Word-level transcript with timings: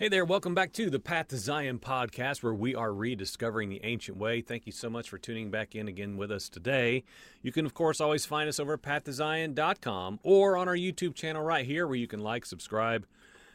Hey 0.00 0.08
there, 0.08 0.24
welcome 0.24 0.54
back 0.54 0.72
to 0.72 0.88
the 0.88 0.98
Path 0.98 1.28
to 1.28 1.36
Zion 1.36 1.78
podcast, 1.78 2.42
where 2.42 2.54
we 2.54 2.74
are 2.74 2.90
rediscovering 2.90 3.68
the 3.68 3.84
ancient 3.84 4.16
way. 4.16 4.40
Thank 4.40 4.64
you 4.64 4.72
so 4.72 4.88
much 4.88 5.10
for 5.10 5.18
tuning 5.18 5.50
back 5.50 5.74
in 5.74 5.88
again 5.88 6.16
with 6.16 6.32
us 6.32 6.48
today. 6.48 7.04
You 7.42 7.52
can, 7.52 7.66
of 7.66 7.74
course, 7.74 8.00
always 8.00 8.24
find 8.24 8.48
us 8.48 8.58
over 8.58 8.72
at 8.72 8.80
pathtozion.com 8.80 10.20
or 10.22 10.56
on 10.56 10.68
our 10.68 10.74
YouTube 10.74 11.14
channel 11.14 11.42
right 11.42 11.66
here, 11.66 11.86
where 11.86 11.96
you 11.96 12.06
can 12.06 12.20
like, 12.20 12.46
subscribe, 12.46 13.04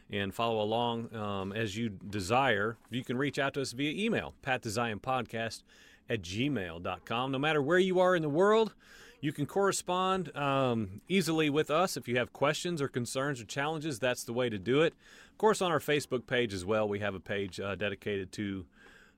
and 0.08 0.32
follow 0.32 0.62
along 0.62 1.12
um, 1.16 1.52
as 1.52 1.76
you 1.76 1.88
desire. 1.88 2.76
You 2.90 3.02
can 3.02 3.18
reach 3.18 3.40
out 3.40 3.54
to 3.54 3.60
us 3.60 3.72
via 3.72 3.90
email, 3.90 4.32
pathtoZionPodcast 4.44 5.64
at 6.08 6.22
gmail.com. 6.22 7.32
No 7.32 7.38
matter 7.40 7.60
where 7.60 7.80
you 7.80 7.98
are 7.98 8.14
in 8.14 8.22
the 8.22 8.28
world, 8.28 8.72
you 9.20 9.32
can 9.32 9.46
correspond 9.46 10.36
um, 10.36 11.00
easily 11.08 11.50
with 11.50 11.72
us. 11.72 11.96
If 11.96 12.06
you 12.06 12.16
have 12.18 12.32
questions 12.32 12.80
or 12.80 12.86
concerns 12.86 13.40
or 13.40 13.44
challenges, 13.44 13.98
that's 13.98 14.22
the 14.22 14.32
way 14.32 14.48
to 14.48 14.58
do 14.58 14.82
it. 14.82 14.94
Of 15.36 15.38
course, 15.38 15.60
on 15.60 15.70
our 15.70 15.80
Facebook 15.80 16.26
page 16.26 16.54
as 16.54 16.64
well, 16.64 16.88
we 16.88 17.00
have 17.00 17.14
a 17.14 17.20
page 17.20 17.60
uh, 17.60 17.74
dedicated 17.74 18.32
to 18.32 18.64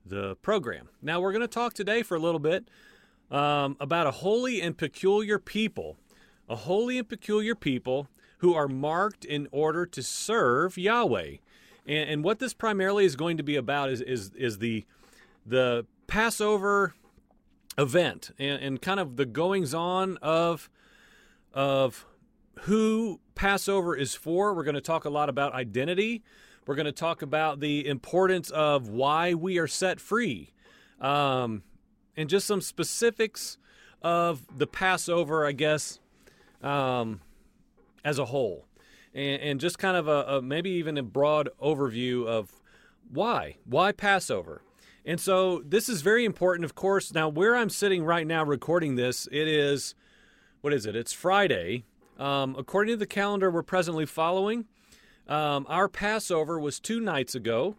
the 0.05 0.35
program. 0.41 0.89
Now, 1.01 1.21
we're 1.21 1.31
going 1.31 1.43
to 1.43 1.47
talk 1.47 1.73
today 1.73 2.03
for 2.03 2.15
a 2.15 2.19
little 2.19 2.41
bit 2.41 2.67
um, 3.31 3.77
about 3.79 4.05
a 4.05 4.11
holy 4.11 4.61
and 4.61 4.77
peculiar 4.77 5.39
people. 5.39 5.95
A 6.49 6.57
holy 6.57 6.97
and 6.97 7.07
peculiar 7.07 7.55
people 7.55 8.09
who 8.39 8.53
are 8.53 8.67
marked 8.67 9.23
in 9.23 9.47
order 9.53 9.85
to 9.85 10.03
serve 10.03 10.77
Yahweh. 10.77 11.37
And, 11.87 12.09
and 12.09 12.21
what 12.21 12.39
this 12.39 12.53
primarily 12.53 13.05
is 13.05 13.15
going 13.15 13.37
to 13.37 13.43
be 13.43 13.55
about 13.55 13.89
is, 13.89 14.01
is, 14.01 14.31
is 14.35 14.57
the, 14.57 14.83
the 15.45 15.85
Passover 16.07 16.95
event 17.77 18.31
and, 18.37 18.61
and 18.61 18.81
kind 18.81 18.99
of 18.99 19.15
the 19.15 19.25
goings 19.25 19.73
on 19.73 20.17
of 20.17 20.69
of 21.53 22.05
who 22.63 23.21
Passover 23.39 23.95
is 23.95 24.15
for. 24.15 24.53
We're 24.53 24.65
going 24.65 24.75
to 24.75 24.81
talk 24.81 25.05
a 25.05 25.09
lot 25.09 25.29
about 25.29 25.53
identity. 25.53 26.23
We're 26.67 26.75
going 26.75 26.87
to 26.87 26.91
talk 26.91 27.21
about 27.21 27.61
the 27.61 27.87
importance 27.87 28.49
of 28.49 28.89
why 28.89 29.33
we 29.33 29.57
are 29.59 29.65
set 29.65 30.01
free, 30.01 30.51
um, 30.99 31.63
and 32.17 32.29
just 32.29 32.45
some 32.45 32.59
specifics 32.59 33.57
of 34.01 34.45
the 34.57 34.67
Passover, 34.67 35.45
I 35.45 35.53
guess, 35.53 36.01
um, 36.61 37.21
as 38.03 38.19
a 38.19 38.25
whole, 38.25 38.65
and, 39.13 39.41
and 39.41 39.59
just 39.61 39.79
kind 39.79 39.95
of 39.95 40.09
a, 40.09 40.23
a 40.23 40.41
maybe 40.41 40.71
even 40.71 40.97
a 40.97 41.03
broad 41.03 41.47
overview 41.63 42.27
of 42.27 42.51
why 43.09 43.55
why 43.63 43.93
Passover. 43.93 44.63
And 45.05 45.17
so 45.17 45.63
this 45.65 45.87
is 45.87 46.01
very 46.01 46.25
important, 46.25 46.65
of 46.65 46.75
course. 46.75 47.13
Now, 47.13 47.29
where 47.29 47.55
I'm 47.55 47.69
sitting 47.69 48.03
right 48.03 48.27
now 48.27 48.43
recording 48.43 48.95
this, 48.95 49.29
it 49.31 49.47
is, 49.47 49.95
what 50.59 50.73
is 50.73 50.85
it? 50.85 50.93
It's 50.93 51.13
Friday. 51.13 51.85
Um, 52.19 52.55
according 52.59 52.93
to 52.93 52.97
the 52.97 53.07
calendar 53.07 53.49
we're 53.49 53.63
presently 53.63 54.05
following, 54.05 54.65
um, 55.27 55.65
our 55.69 55.87
Passover 55.87 56.59
was 56.59 56.79
two 56.79 56.99
nights 56.99 57.33
ago. 57.33 57.77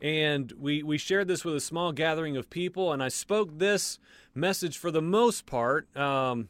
And 0.00 0.52
we, 0.58 0.82
we 0.82 0.98
shared 0.98 1.28
this 1.28 1.44
with 1.44 1.54
a 1.54 1.60
small 1.60 1.92
gathering 1.92 2.36
of 2.36 2.50
people. 2.50 2.92
And 2.92 3.00
I 3.00 3.08
spoke 3.08 3.58
this 3.58 4.00
message 4.34 4.76
for 4.76 4.90
the 4.90 5.02
most 5.02 5.46
part. 5.46 5.94
Um, 5.96 6.48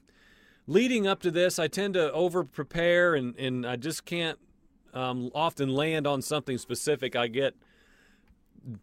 leading 0.66 1.06
up 1.06 1.20
to 1.20 1.30
this, 1.30 1.58
I 1.58 1.68
tend 1.68 1.94
to 1.94 2.10
over 2.12 2.44
prepare 2.44 3.14
and, 3.14 3.36
and 3.36 3.66
I 3.66 3.76
just 3.76 4.06
can't 4.06 4.38
um, 4.94 5.30
often 5.34 5.68
land 5.68 6.06
on 6.06 6.22
something 6.22 6.56
specific. 6.56 7.14
I 7.14 7.26
get 7.26 7.54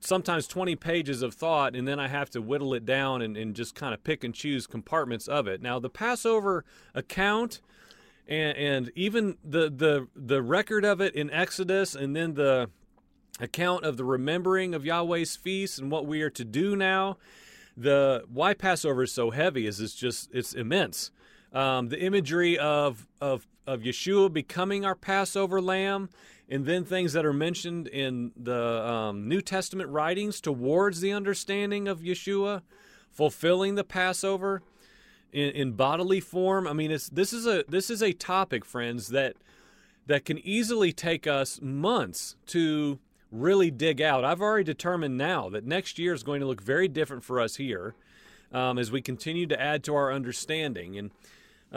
sometimes 0.02 0.46
20 0.46 0.76
pages 0.76 1.22
of 1.22 1.34
thought, 1.34 1.76
and 1.76 1.88
then 1.88 2.00
I 2.00 2.08
have 2.08 2.30
to 2.32 2.42
whittle 2.42 2.74
it 2.74 2.86
down 2.86 3.22
and, 3.22 3.38
and 3.38 3.56
just 3.56 3.76
kind 3.76 3.94
of 3.94 4.04
pick 4.04 4.24
and 4.24 4.36
choose 4.36 4.68
compartments 4.68 5.28
of 5.28 5.48
it. 5.48 5.62
Now, 5.62 5.80
the 5.80 5.90
Passover 5.90 6.66
account 6.94 7.62
and, 8.30 8.58
and 8.58 8.92
even 8.96 9.38
the, 9.44 9.70
the, 9.70 10.08
the 10.16 10.42
record 10.42 10.86
of 10.86 11.02
it 11.02 11.16
in 11.16 11.32
Exodus, 11.32 11.96
and 11.96 12.16
then 12.16 12.36
the 12.36 12.70
account 13.40 13.84
of 13.84 13.98
the 13.98 14.06
remembering 14.06 14.76
of 14.76 14.86
Yahweh's 14.86 15.36
feast 15.36 15.80
and 15.80 15.92
what 15.92 16.06
we 16.06 16.22
are 16.22 16.30
to 16.30 16.46
do 16.46 16.76
now. 16.76 17.18
The 17.76 18.24
why 18.32 18.54
Passover 18.54 19.04
is 19.04 19.12
so 19.12 19.32
heavy 19.32 19.66
is 19.66 19.80
it's 19.80 19.96
just 19.96 20.30
it's 20.34 20.54
immense. 20.54 21.12
Um, 21.54 21.90
the 21.90 22.00
imagery 22.00 22.58
of 22.60 23.08
of 23.22 23.48
of 23.66 23.82
Yeshua 23.82 24.32
becoming 24.32 24.84
our 24.86 24.96
Passover 24.96 25.62
lamb 25.62 26.10
and 26.50 26.66
then 26.66 26.84
things 26.84 27.14
that 27.14 27.26
are 27.26 27.34
mentioned 27.34 27.88
in 27.88 28.32
the 28.36 28.86
um, 28.86 29.28
New 29.30 29.42
Testament 29.42 29.90
writings 29.90 30.42
towards 30.42 31.00
the 31.00 31.12
understanding 31.12 31.88
of 31.88 32.02
Yeshua, 32.02 32.64
fulfilling 33.12 33.76
the 33.76 33.84
Passover 33.84 34.62
in, 35.32 35.50
in 35.52 35.72
bodily 35.74 36.20
form. 36.20 36.68
I 36.68 36.74
mean, 36.74 36.90
this 36.90 37.34
is 37.34 37.46
a 37.46 37.64
this 37.68 37.90
is 37.90 38.02
a 38.02 38.14
topic, 38.14 38.66
friends, 38.66 39.10
that 39.10 39.36
that 40.08 40.26
can 40.26 40.40
easily 40.40 40.92
take 40.92 41.28
us 41.28 41.62
months 41.62 42.36
to 42.48 43.00
really 43.32 43.70
dig 43.70 44.02
out. 44.02 44.26
I've 44.26 44.42
already 44.42 44.64
determined 44.64 45.18
now 45.18 45.50
that 45.50 45.64
next 45.64 46.00
year 46.00 46.14
is 46.14 46.24
going 46.24 46.42
to 46.42 46.48
look 46.48 46.62
very 46.62 46.88
different 46.88 47.24
for 47.24 47.40
us 47.40 47.58
here 47.58 47.94
um, 48.52 48.80
as 48.80 48.92
we 48.92 49.02
continue 49.02 49.46
to 49.48 49.62
add 49.62 49.84
to 49.84 49.96
our 49.96 50.12
understanding 50.12 50.98
and 50.98 51.12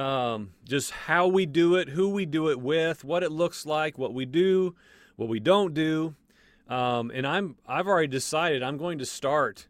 um, 0.02 0.52
just 0.64 0.90
how 0.90 1.26
we 1.26 1.44
do 1.44 1.74
it, 1.74 1.90
who 1.90 2.08
we 2.08 2.24
do 2.24 2.48
it 2.48 2.58
with, 2.58 3.04
what 3.04 3.22
it 3.22 3.30
looks 3.30 3.66
like, 3.66 3.98
what 3.98 4.14
we 4.14 4.24
do, 4.24 4.74
what 5.16 5.28
we 5.28 5.38
don't 5.38 5.74
do. 5.74 6.14
Um, 6.68 7.10
and 7.12 7.26
I'm 7.26 7.56
I've 7.66 7.86
already 7.86 8.08
decided 8.08 8.62
I'm 8.62 8.78
going 8.78 8.98
to 8.98 9.06
start 9.06 9.68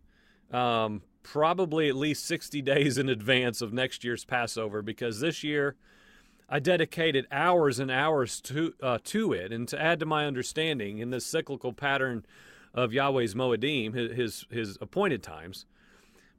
um, 0.53 1.03
probably 1.23 1.89
at 1.89 1.97
least 1.97 2.25
60 2.27 2.63
days 2.63 2.99
in 2.99 3.09
advance 3.09 3.61
of 3.61 3.73
next 3.73 4.05
year's 4.05 4.25
Passover 4.25 4.83
because 4.83 5.21
this 5.21 5.43
year 5.43 5.77
I 6.49 6.59
dedicated 6.59 7.27
hours 7.33 7.79
and 7.79 7.91
hours 7.91 8.39
to 8.43 8.75
uh, 8.83 8.99
to 9.05 9.33
it, 9.33 9.53
and 9.53 9.67
to 9.69 9.81
add 9.81 10.01
to 10.01 10.07
my 10.07 10.27
understanding 10.27 10.99
in 10.99 11.09
this 11.09 11.25
cyclical 11.25 11.73
pattern 11.73 12.27
of 12.75 12.93
Yahweh's 12.93 13.35
Moedim, 13.35 13.95
his 13.95 14.45
his 14.51 14.77
appointed 14.81 15.23
times, 15.23 15.65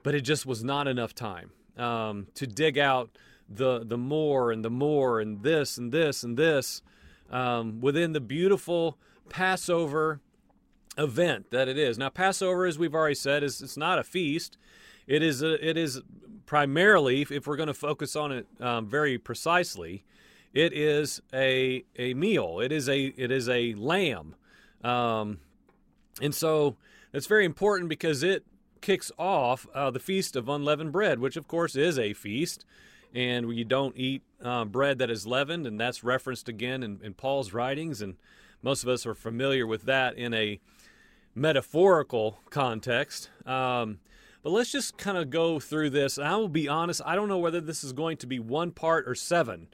but 0.04 0.14
it 0.14 0.20
just 0.20 0.46
was 0.46 0.62
not 0.62 0.86
enough 0.86 1.16
time 1.16 1.50
um, 1.76 2.28
to 2.34 2.46
dig 2.46 2.78
out 2.78 3.10
the 3.48 3.84
the 3.84 3.98
more 3.98 4.52
and 4.52 4.64
the 4.64 4.70
more 4.70 5.18
and 5.18 5.42
this 5.42 5.78
and 5.78 5.90
this 5.90 6.22
and 6.22 6.36
this 6.36 6.80
um, 7.28 7.80
within 7.80 8.12
the 8.12 8.20
beautiful 8.20 8.96
Passover 9.28 10.20
event 10.96 11.50
that 11.50 11.68
it 11.68 11.78
is. 11.78 11.98
Now, 11.98 12.08
Passover, 12.08 12.66
as 12.66 12.78
we've 12.78 12.94
already 12.94 13.14
said, 13.14 13.42
is 13.42 13.60
it's 13.60 13.76
not 13.76 13.98
a 13.98 14.04
feast. 14.04 14.56
It 15.06 15.22
is 15.22 15.42
a, 15.42 15.66
it 15.66 15.76
is 15.76 16.00
primarily, 16.46 17.22
if 17.22 17.46
we're 17.46 17.56
going 17.56 17.68
to 17.68 17.74
focus 17.74 18.16
on 18.16 18.32
it 18.32 18.46
um, 18.60 18.86
very 18.86 19.18
precisely, 19.18 20.04
it 20.52 20.72
is 20.72 21.20
a 21.32 21.84
a 21.96 22.14
meal. 22.14 22.60
It 22.60 22.72
is 22.72 22.88
a 22.88 23.06
it 23.16 23.30
is 23.30 23.48
a 23.48 23.74
lamb, 23.74 24.36
um, 24.82 25.38
and 26.22 26.34
so 26.34 26.76
that's 27.12 27.26
very 27.26 27.44
important 27.44 27.88
because 27.88 28.22
it 28.22 28.44
kicks 28.80 29.10
off 29.18 29.66
uh, 29.74 29.90
the 29.90 29.98
feast 29.98 30.36
of 30.36 30.48
unleavened 30.48 30.92
bread, 30.92 31.18
which 31.18 31.36
of 31.36 31.48
course 31.48 31.74
is 31.74 31.98
a 31.98 32.12
feast 32.12 32.64
and 33.14 33.54
you 33.56 33.64
don't 33.64 33.96
eat 33.96 34.22
uh, 34.42 34.64
bread 34.64 34.98
that 34.98 35.08
is 35.08 35.26
leavened, 35.26 35.66
and 35.66 35.80
that's 35.80 36.02
referenced 36.02 36.48
again 36.48 36.82
in, 36.82 37.00
in, 37.02 37.14
Paul's 37.14 37.52
writings, 37.52 38.02
and 38.02 38.16
most 38.60 38.82
of 38.82 38.88
us 38.88 39.06
are 39.06 39.14
familiar 39.14 39.66
with 39.66 39.82
that 39.84 40.16
in 40.16 40.34
a 40.34 40.58
metaphorical 41.34 42.38
context. 42.50 43.30
Um, 43.46 43.98
but 44.42 44.50
let's 44.50 44.70
just 44.70 44.98
kind 44.98 45.16
of 45.16 45.30
go 45.30 45.58
through 45.58 45.90
this. 45.90 46.18
And 46.18 46.26
I 46.26 46.36
will 46.36 46.48
be 46.48 46.68
honest, 46.68 47.00
I 47.04 47.16
don't 47.16 47.28
know 47.28 47.38
whether 47.38 47.60
this 47.60 47.82
is 47.82 47.92
going 47.92 48.18
to 48.18 48.26
be 48.26 48.38
one 48.38 48.70
part 48.70 49.08
or 49.08 49.14
seven. 49.14 49.68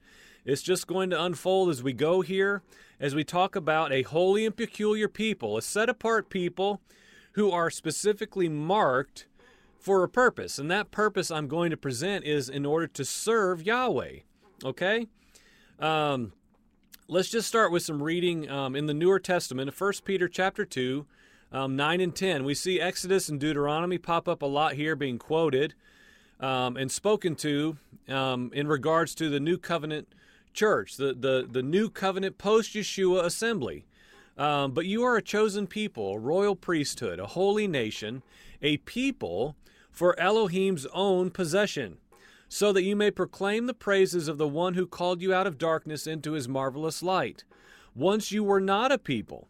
It's 0.45 0.63
just 0.63 0.87
going 0.87 1.11
to 1.11 1.23
unfold 1.23 1.71
as 1.71 1.83
we 1.83 1.93
go 1.93 2.23
here, 2.23 2.63
as 2.99 3.15
we 3.15 3.25
talk 3.25 3.57
about 3.57 3.93
a 3.93 4.03
holy 4.03 4.47
and 4.47 4.57
peculiar 4.57 5.09
people, 5.09 5.57
a 5.57 5.63
set 5.63 5.89
apart 5.89 6.31
people 6.31 6.81
who 7.33 7.51
are 7.51 7.71
specifically 7.71 8.49
marked 8.49 9.27
for 9.79 10.03
a 10.03 10.09
purpose. 10.09 10.59
And 10.59 10.71
that 10.71 10.91
purpose 10.91 11.31
I'm 11.31 11.49
going 11.49 11.71
to 11.71 11.77
present 11.77 12.25
is 12.25 12.49
in 12.49 12.65
order 12.65 12.87
to 12.87 13.05
serve 13.05 13.63
Yahweh. 13.63 14.21
Okay? 14.65 15.09
Um, 15.79 16.33
let's 17.09 17.31
just 17.31 17.49
start 17.49 17.73
with 17.73 17.83
some 17.83 18.03
reading 18.03 18.49
um, 18.49 18.77
in 18.77 18.87
the 18.87 18.95
Newer 18.95 19.19
Testament, 19.19 19.73
1 19.79 19.93
Peter 20.05 20.29
chapter 20.29 20.65
2, 20.65 21.07
um, 21.53 21.77
9 21.77 22.01
and 22.01 22.15
10. 22.15 22.45
We 22.45 22.55
see 22.55 22.81
Exodus 22.81 23.29
and 23.29 23.41
Deuteronomy 23.41 23.99
pop 23.99 24.29
up 24.29 24.43
a 24.43 24.47
lot 24.47 24.75
here 24.75 24.97
being 24.97 25.19
quoted 25.19 25.75
um, 26.39 26.77
and 26.77 26.91
spoken 26.91 27.35
to 27.37 27.77
um, 28.09 28.51
in 28.55 28.67
regards 28.67 29.15
to 29.17 29.29
the 29.29 29.41
New 29.41 29.59
Covenant 29.59 30.09
church, 30.53 30.97
the, 30.97 31.13
the, 31.13 31.47
the 31.51 31.63
New 31.63 31.91
Covenant 31.91 32.39
post 32.39 32.75
Yeshua 32.75 33.25
assembly. 33.25 33.85
Um, 34.39 34.73
but 34.73 34.87
you 34.87 35.03
are 35.03 35.17
a 35.17 35.23
chosen 35.23 35.67
people, 35.67 36.15
a 36.15 36.19
royal 36.19 36.57
priesthood, 36.57 37.19
a 37.19 37.27
holy 37.27 37.67
nation, 37.67 38.23
a 38.63 38.79
people 38.79 39.57
for 39.91 40.19
Elohim's 40.19 40.87
own 40.95 41.31
possession, 41.31 41.99
so 42.49 42.73
that 42.73 42.83
you 42.83 42.97
may 42.97 43.11
proclaim 43.11 43.67
the 43.67 43.75
praises 43.75 44.29
of 44.29 44.39
the 44.39 44.49
one 44.49 44.75
who 44.75 44.87
called 44.87 45.21
you 45.21 45.35
out 45.35 45.47
of 45.47 45.59
darkness 45.59 46.07
into 46.07 46.33
his 46.33 46.49
marvelous 46.49 47.03
light. 47.03 47.45
Once 47.95 48.33
you 48.33 48.43
were 48.43 48.61
not 48.61 48.91
a 48.91 48.99
people, 48.99 49.49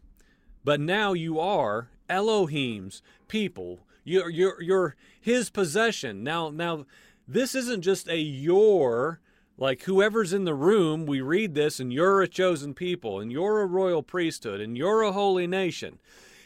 but 0.63 0.79
now 0.79 1.13
you 1.13 1.39
are 1.39 1.89
Elohim's 2.09 3.01
people. 3.27 3.79
You're, 4.03 4.29
you're, 4.29 4.61
you're 4.61 4.95
his 5.19 5.49
possession. 5.49 6.23
Now, 6.23 6.49
now, 6.49 6.85
this 7.27 7.55
isn't 7.55 7.81
just 7.81 8.09
a 8.09 8.17
your, 8.17 9.21
like 9.57 9.83
whoever's 9.83 10.33
in 10.33 10.43
the 10.43 10.55
room, 10.55 11.05
we 11.05 11.21
read 11.21 11.53
this 11.53 11.79
and 11.79 11.93
you're 11.93 12.21
a 12.21 12.27
chosen 12.27 12.73
people 12.73 13.19
and 13.19 13.31
you're 13.31 13.61
a 13.61 13.67
royal 13.67 14.03
priesthood 14.03 14.59
and 14.59 14.77
you're 14.77 15.01
a 15.01 15.11
holy 15.11 15.47
nation. 15.47 15.99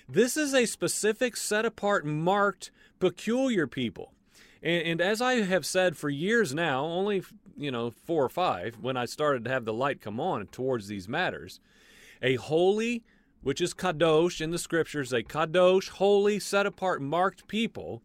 This 0.08 0.38
is 0.38 0.54
a 0.54 0.66
specific, 0.66 1.36
set 1.36 1.66
apart, 1.66 2.06
marked, 2.06 2.72
peculiar 3.00 3.66
people. 3.66 4.14
And, 4.62 4.84
and, 4.84 5.02
as 5.02 5.22
I 5.22 5.42
have 5.42 5.66
said 5.66 5.98
for 5.98 6.10
years 6.10 6.54
now, 6.54 6.86
only 6.86 7.24
you 7.58 7.72
know 7.72 7.92
four 7.92 8.24
or 8.24 8.30
five, 8.30 8.78
when 8.80 8.98
I 8.98 9.06
started 9.06 9.46
to 9.46 9.52
have 9.52 9.66
the 9.66 9.74
light 9.74 10.02
come 10.02 10.20
on 10.20 10.48
towards 10.48 10.88
these 10.88 11.08
matters, 11.08 11.60
a 12.22 12.36
holy, 12.36 13.04
which 13.46 13.62
is 13.62 13.76
kadosh 13.76 14.42
in 14.42 14.50
the 14.50 14.58
scriptures, 14.58 15.14
a 15.14 15.22
kadosh, 15.22 15.90
holy, 15.90 16.40
set 16.40 16.66
apart, 16.66 17.00
marked 17.00 17.48
people, 17.48 18.02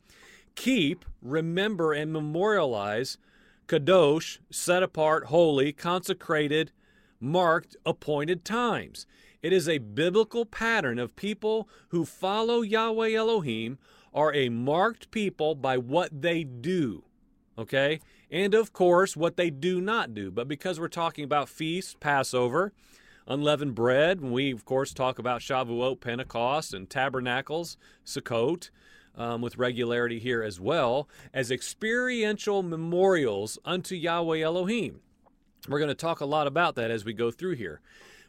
keep, 0.55 1.03
remember, 1.23 1.95
and 1.95 2.13
memorialize 2.13 3.17
kadosh, 3.67 4.37
set 4.51 4.83
apart, 4.83 5.25
holy, 5.29 5.73
consecrated, 5.73 6.73
marked, 7.21 7.75
appointed 7.87 8.45
times. 8.45 9.07
It 9.43 9.55
is 9.55 9.67
a 9.67 9.79
biblical 9.79 10.45
pattern 10.45 10.99
of 10.99 11.17
people 11.17 11.71
who 11.89 12.05
follow 12.05 12.61
Yahweh 12.61 13.15
Elohim 13.15 13.79
are 14.13 14.35
a 14.35 14.51
marked 14.51 15.11
people 15.11 15.55
by 15.55 15.79
what 15.79 16.21
they 16.21 16.45
do. 16.45 17.03
Okay? 17.57 18.01
And 18.31 18.53
of 18.53 18.75
course, 18.75 19.17
what 19.17 19.39
they 19.39 19.49
do 19.49 19.81
not 19.81 20.13
do. 20.13 20.31
But 20.31 20.49
because 20.49 20.79
we're 20.79 20.89
talking 20.89 21.25
about 21.25 21.49
feasts, 21.49 21.97
Passover, 21.99 22.75
unleavened 23.31 23.77
bread, 23.77 24.19
and 24.19 24.33
we, 24.33 24.51
of 24.51 24.65
course, 24.65 24.93
talk 24.93 25.19
about 25.19 25.41
Shavuot, 25.41 26.01
Pentecost, 26.01 26.75
and 26.75 26.91
tabernacles, 26.91 27.77
Sukkot, 28.05 28.71
um, 29.17 29.41
with 29.41 29.57
regularity 29.57 30.19
here 30.19 30.43
as 30.43 30.61
well, 30.61 31.09
as 31.33 31.51
experiential 31.51 32.63
memorials 32.63 33.57
unto 33.65 33.95
Yahweh 33.95 34.41
Elohim. 34.41 35.01
We're 35.69 35.79
going 35.79 35.89
to 35.89 35.95
talk 35.95 36.21
a 36.21 36.27
lot 36.27 36.49
about 36.49 36.75
that 36.75 36.91
as 36.91 37.05
we 37.05 37.13
go 37.13 37.31
through 37.31 37.55
here. 37.55 37.81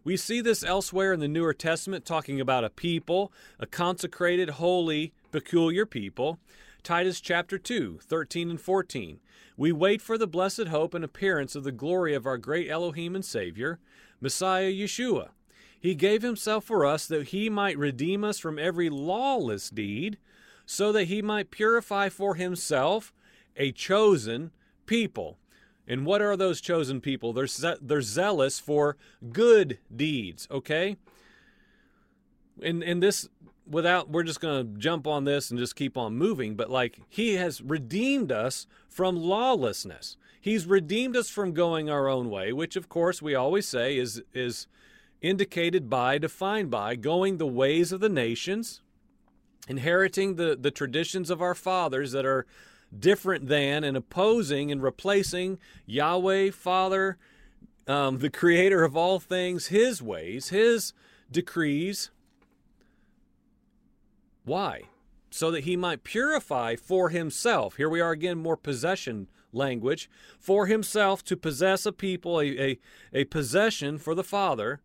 We 0.04 0.18
see 0.18 0.40
this 0.40 0.64
elsewhere 0.64 1.14
in 1.14 1.20
the 1.20 1.28
Newer 1.28 1.54
Testament, 1.54 2.06
talking 2.06 2.40
about 2.40 2.64
a 2.64 2.70
people, 2.70 3.32
a 3.60 3.66
consecrated, 3.66 4.52
holy, 4.52 5.14
peculiar 5.32 5.86
people. 5.86 6.40
Titus 6.84 7.22
chapter 7.22 7.58
2, 7.58 8.00
13 8.02 8.50
and 8.50 8.62
14. 8.62 9.20
We 9.56 9.72
wait 9.72 10.02
for 10.02 10.18
the 10.18 10.28
blessed 10.28 10.68
hope 10.68 10.96
and 10.96 11.06
appearance 11.06 11.56
of 11.56 11.64
the 11.64 11.72
glory 11.72 12.16
of 12.16 12.26
our 12.26 12.38
great 12.38 12.70
Elohim 12.70 13.16
and 13.16 13.24
Savior, 13.24 13.80
Messiah 14.22 14.72
Yeshua. 14.72 15.30
He 15.80 15.96
gave 15.96 16.22
himself 16.22 16.64
for 16.64 16.86
us 16.86 17.08
that 17.08 17.30
he 17.30 17.50
might 17.50 17.78
redeem 17.78 18.24
us 18.24 18.38
from 18.38 18.60
every 18.60 18.90
lawless 18.90 19.70
deed, 19.70 20.18
so 20.66 20.92
that 20.92 21.06
he 21.06 21.22
might 21.22 21.52
purify 21.52 22.08
for 22.08 22.36
himself 22.36 23.12
a 23.58 23.72
chosen 23.72 24.52
people 24.86 25.38
and 25.88 26.06
what 26.06 26.22
are 26.22 26.38
those 26.38 26.62
chosen 26.62 27.02
people? 27.02 27.34
They're, 27.34 27.48
ze- 27.48 27.76
they're 27.82 28.02
zealous 28.02 28.60
for 28.60 28.96
good 29.34 29.80
deeds, 29.94 30.48
okay? 30.50 30.96
And, 32.62 32.82
and 32.82 33.02
this, 33.04 33.28
without, 33.70 34.10
we're 34.10 34.24
just 34.24 34.40
going 34.40 34.74
to 34.74 34.80
jump 34.80 35.08
on 35.08 35.26
this 35.26 35.50
and 35.52 35.60
just 35.60 35.76
keep 35.76 35.98
on 35.98 36.16
moving, 36.16 36.56
but 36.56 36.70
like, 36.70 37.02
he 37.10 37.34
has 37.34 37.62
redeemed 37.62 38.32
us 38.32 38.68
from 38.88 39.18
lawlessness. 39.18 40.16
He's 40.42 40.66
redeemed 40.66 41.16
us 41.16 41.30
from 41.30 41.54
going 41.54 41.88
our 41.88 42.10
own 42.10 42.32
way, 42.32 42.52
which 42.52 42.76
of 42.76 42.90
course 42.90 43.22
we 43.22 43.36
always 43.36 43.68
say 43.68 43.96
is, 43.96 44.24
is 44.34 44.66
indicated 45.22 45.88
by, 45.88 46.18
defined 46.18 46.72
by, 46.72 46.96
going 46.96 47.38
the 47.38 47.46
ways 47.46 47.92
of 47.92 48.00
the 48.00 48.10
nations, 48.10 48.82
inheriting 49.68 50.36
the, 50.36 50.58
the 50.60 50.72
traditions 50.72 51.30
of 51.30 51.44
our 51.44 51.54
fathers 51.54 52.12
that 52.14 52.26
are 52.26 52.48
different 52.98 53.48
than 53.48 53.84
and 53.84 53.96
opposing 53.96 54.72
and 54.72 54.82
replacing 54.82 55.60
Yahweh, 55.86 56.50
Father, 56.50 57.18
um, 57.88 58.18
the 58.18 58.30
creator 58.30 58.84
of 58.84 58.98
all 58.98 59.20
things, 59.20 59.68
his 59.68 60.02
ways, 60.02 60.50
his 60.50 60.92
decrees. 61.32 62.10
Why? 64.44 64.86
So 65.30 65.52
that 65.52 65.66
he 65.66 65.78
might 65.78 66.04
purify 66.04 66.76
for 66.76 67.10
himself. 67.10 67.76
Here 67.76 67.90
we 67.90 68.02
are 68.02 68.12
again, 68.12 68.40
more 68.40 68.58
possession 68.58 69.28
language. 69.54 70.10
For 70.40 70.66
himself 70.68 71.24
to 71.26 71.38
possess 71.38 71.86
a 71.86 71.92
people, 71.92 72.40
a, 72.40 72.46
a, 72.60 72.80
a 73.14 73.24
possession 73.26 73.98
for 73.98 74.16
the 74.16 74.24
Father, 74.24 74.82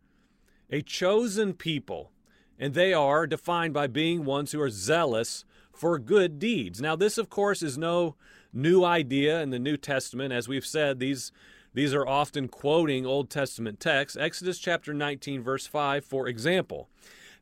a 0.71 0.83
chosen 0.83 1.55
people. 1.55 2.13
And 2.59 2.75
they 2.75 2.93
are 2.93 3.27
defined 3.27 3.75
by 3.75 3.87
being 3.87 4.25
ones 4.25 4.53
who 4.53 4.61
are 4.61 4.71
zealous 4.71 5.45
for 5.73 5.99
good 5.99 6.39
deeds. 6.39 6.81
Now, 6.81 6.97
this, 6.97 7.19
of 7.19 7.29
course, 7.29 7.63
is 7.63 7.77
no 7.77 8.17
new 8.53 8.83
idea 8.83 9.43
in 9.43 9.51
the 9.51 9.59
New 9.59 9.77
Testament. 9.77 10.33
As 10.33 10.49
we've 10.49 10.67
said, 10.67 10.99
these, 10.99 11.33
these 11.75 11.93
are 11.93 12.07
often 12.07 12.49
quoting 12.49 13.05
Old 13.05 13.29
Testament 13.29 13.79
texts. 13.79 14.17
Exodus 14.19 14.59
chapter 14.59 14.95
19, 14.95 15.43
verse 15.43 15.67
5, 15.67 16.05
for 16.05 16.27
example. 16.27 16.89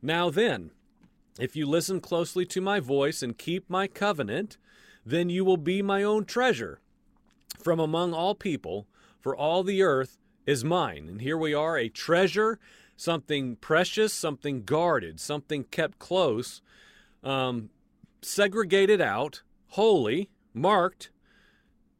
Now 0.01 0.29
then, 0.29 0.71
if 1.39 1.55
you 1.55 1.65
listen 1.65 2.01
closely 2.01 2.45
to 2.47 2.61
my 2.61 2.79
voice 2.81 3.23
and 3.23 3.37
keep 3.37 3.69
my 3.69 3.87
covenant, 3.87 4.57
then 5.05 5.29
you 5.29 5.45
will 5.45 5.57
be 5.57 5.81
my 5.81 6.03
own 6.03 6.25
treasure 6.25 6.79
from 7.65 7.79
among 7.79 8.13
all 8.13 8.35
people, 8.35 8.85
for 9.19 9.35
all 9.35 9.63
the 9.63 9.81
earth 9.81 10.19
is 10.45 10.63
mine. 10.63 11.09
And 11.09 11.19
here 11.19 11.35
we 11.35 11.51
are, 11.55 11.75
a 11.75 11.89
treasure, 11.89 12.59
something 12.95 13.55
precious, 13.55 14.13
something 14.13 14.61
guarded, 14.61 15.19
something 15.19 15.63
kept 15.63 15.97
close. 15.97 16.61
Um, 17.23 17.71
segregated 18.21 19.01
out, 19.01 19.41
holy, 19.69 20.29
marked 20.53 21.09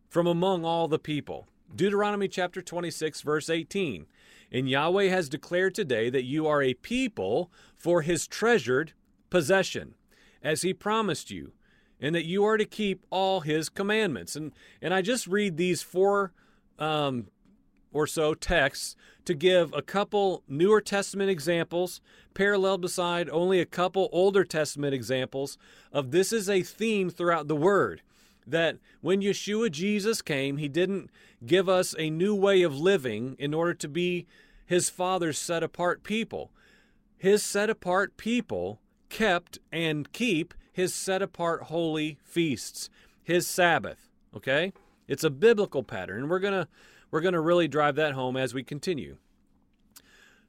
from 0.07 0.27
among 0.27 0.63
all 0.63 0.87
the 0.87 0.99
people. 0.99 1.47
Deuteronomy 1.75 2.27
chapter 2.27 2.61
26, 2.61 3.21
verse 3.21 3.49
18. 3.49 4.05
And 4.51 4.69
Yahweh 4.69 5.07
has 5.07 5.27
declared 5.27 5.73
today 5.73 6.11
that 6.11 6.25
you 6.25 6.45
are 6.45 6.61
a 6.61 6.75
people 6.75 7.51
for 7.73 8.03
his 8.03 8.27
treasured 8.27 8.93
possession, 9.31 9.95
as 10.43 10.61
he 10.61 10.75
promised 10.75 11.31
you, 11.31 11.53
and 12.01 12.13
that 12.15 12.25
you 12.25 12.43
are 12.45 12.57
to 12.57 12.65
keep 12.65 13.05
all 13.09 13.41
his 13.41 13.69
commandments. 13.69 14.35
And, 14.35 14.51
and 14.81 14.93
I 14.93 15.01
just 15.01 15.27
read 15.27 15.57
these 15.57 15.81
four 15.81 16.33
um, 16.77 17.27
or 17.93 18.05
so 18.05 18.33
texts 18.33 18.95
to 19.23 19.33
give 19.33 19.73
a 19.73 19.81
couple 19.81 20.43
Newer 20.47 20.81
Testament 20.81 21.29
examples, 21.29 22.01
paralleled 22.33 22.81
beside 22.81 23.29
only 23.29 23.59
a 23.59 23.65
couple 23.65 24.09
Older 24.11 24.43
Testament 24.43 24.93
examples 24.93 25.57
of 25.91 26.11
this 26.11 26.31
is 26.31 26.49
a 26.49 26.61
theme 26.61 27.09
throughout 27.09 27.47
the 27.47 27.55
Word. 27.55 28.01
That 28.45 28.77
when 29.01 29.21
Yeshua 29.21 29.71
Jesus 29.71 30.21
came, 30.21 30.57
he 30.57 30.67
didn't 30.67 31.09
give 31.45 31.67
us 31.67 31.95
a 31.97 32.11
new 32.11 32.35
way 32.35 32.61
of 32.61 32.77
living 32.77 33.35
in 33.39 33.53
order 33.53 33.73
to 33.73 33.87
be 33.87 34.27
his 34.65 34.89
Father's 34.89 35.39
set 35.39 35.63
apart 35.63 36.03
people. 36.03 36.51
His 37.17 37.41
set 37.41 37.69
apart 37.69 38.17
people 38.17 38.79
kept 39.09 39.57
and 39.71 40.11
keep 40.11 40.53
his 40.75 40.93
set 40.93 41.21
apart 41.21 41.63
holy 41.63 42.17
feasts, 42.21 42.89
his 43.23 43.47
Sabbath. 43.47 44.09
Okay? 44.35 44.73
It's 45.07 45.23
a 45.23 45.29
biblical 45.29 45.83
pattern. 45.83 46.23
And 46.23 46.29
we're 46.29 46.39
going 46.39 46.53
to 46.53 46.67
we're 47.11 47.21
going 47.21 47.33
to 47.33 47.39
really 47.39 47.69
drive 47.69 47.95
that 47.95 48.11
home 48.11 48.35
as 48.35 48.53
we 48.53 48.61
continue. 48.61 49.15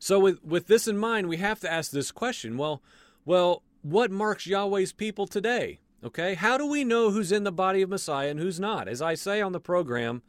So 0.00 0.18
with 0.18 0.42
with 0.44 0.66
this 0.66 0.88
in 0.88 0.98
mind, 0.98 1.28
we 1.28 1.36
have 1.36 1.60
to 1.60 1.72
ask 1.72 1.92
this 1.92 2.10
question. 2.10 2.56
Well, 2.56 2.82
well, 3.24 3.62
what 3.82 4.10
marks 4.10 4.48
Yahweh's 4.48 4.92
people 4.92 5.28
today? 5.28 5.78
Okay? 6.02 6.34
How 6.34 6.58
do 6.58 6.66
we 6.66 6.82
know 6.82 7.12
who's 7.12 7.30
in 7.30 7.44
the 7.44 7.52
body 7.52 7.80
of 7.80 7.88
Messiah 7.88 8.30
and 8.30 8.40
who's 8.40 8.58
not? 8.58 8.88
As 8.88 9.00
I 9.00 9.14
say 9.14 9.40
on 9.40 9.52
the 9.52 9.60
program, 9.60 10.22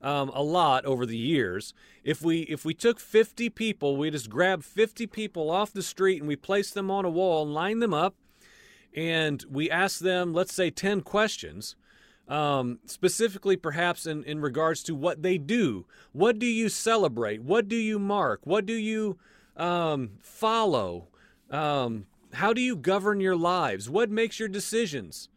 um, 0.00 0.30
a 0.34 0.42
lot 0.44 0.84
over 0.84 1.04
the 1.04 1.18
years. 1.18 1.74
If 2.04 2.22
we 2.22 2.42
if 2.42 2.64
we 2.64 2.74
took 2.74 3.00
50 3.00 3.50
people, 3.50 3.96
we 3.96 4.08
just 4.08 4.30
grabbed 4.30 4.64
50 4.64 5.08
people 5.08 5.50
off 5.50 5.72
the 5.72 5.82
street 5.82 6.20
and 6.20 6.28
we 6.28 6.36
placed 6.36 6.74
them 6.74 6.92
on 6.92 7.04
a 7.04 7.10
wall 7.10 7.42
and 7.42 7.52
lined 7.52 7.82
them 7.82 7.92
up, 7.92 8.14
and 8.94 9.44
we 9.50 9.70
ask 9.70 10.00
them, 10.00 10.32
let's 10.32 10.54
say, 10.54 10.70
10 10.70 11.00
questions 11.02 11.76
um, 12.28 12.78
specifically 12.86 13.56
perhaps 13.56 14.06
in, 14.06 14.24
in 14.24 14.40
regards 14.40 14.82
to 14.84 14.94
what 14.94 15.22
they 15.22 15.38
do. 15.38 15.86
What 16.12 16.38
do 16.38 16.46
you 16.46 16.68
celebrate? 16.68 17.42
What 17.42 17.68
do 17.68 17.76
you 17.76 17.98
mark? 17.98 18.40
What 18.44 18.66
do 18.66 18.74
you 18.74 19.18
um, 19.56 20.12
follow? 20.20 21.08
Um, 21.50 22.06
how 22.34 22.52
do 22.52 22.60
you 22.60 22.76
govern 22.76 23.20
your 23.20 23.36
lives? 23.36 23.90
What 23.90 24.10
makes 24.10 24.38
your 24.38 24.48
decisions? 24.48 25.28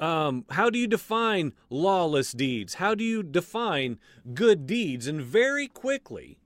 Um, 0.00 0.46
how 0.50 0.70
do 0.70 0.78
you 0.78 0.86
define 0.86 1.52
lawless 1.70 2.32
deeds? 2.32 2.74
How 2.74 2.94
do 2.94 3.04
you 3.04 3.22
define 3.22 3.98
good 4.34 4.66
deeds? 4.66 5.06
And 5.06 5.20
very 5.20 5.68
quickly, 5.68 6.38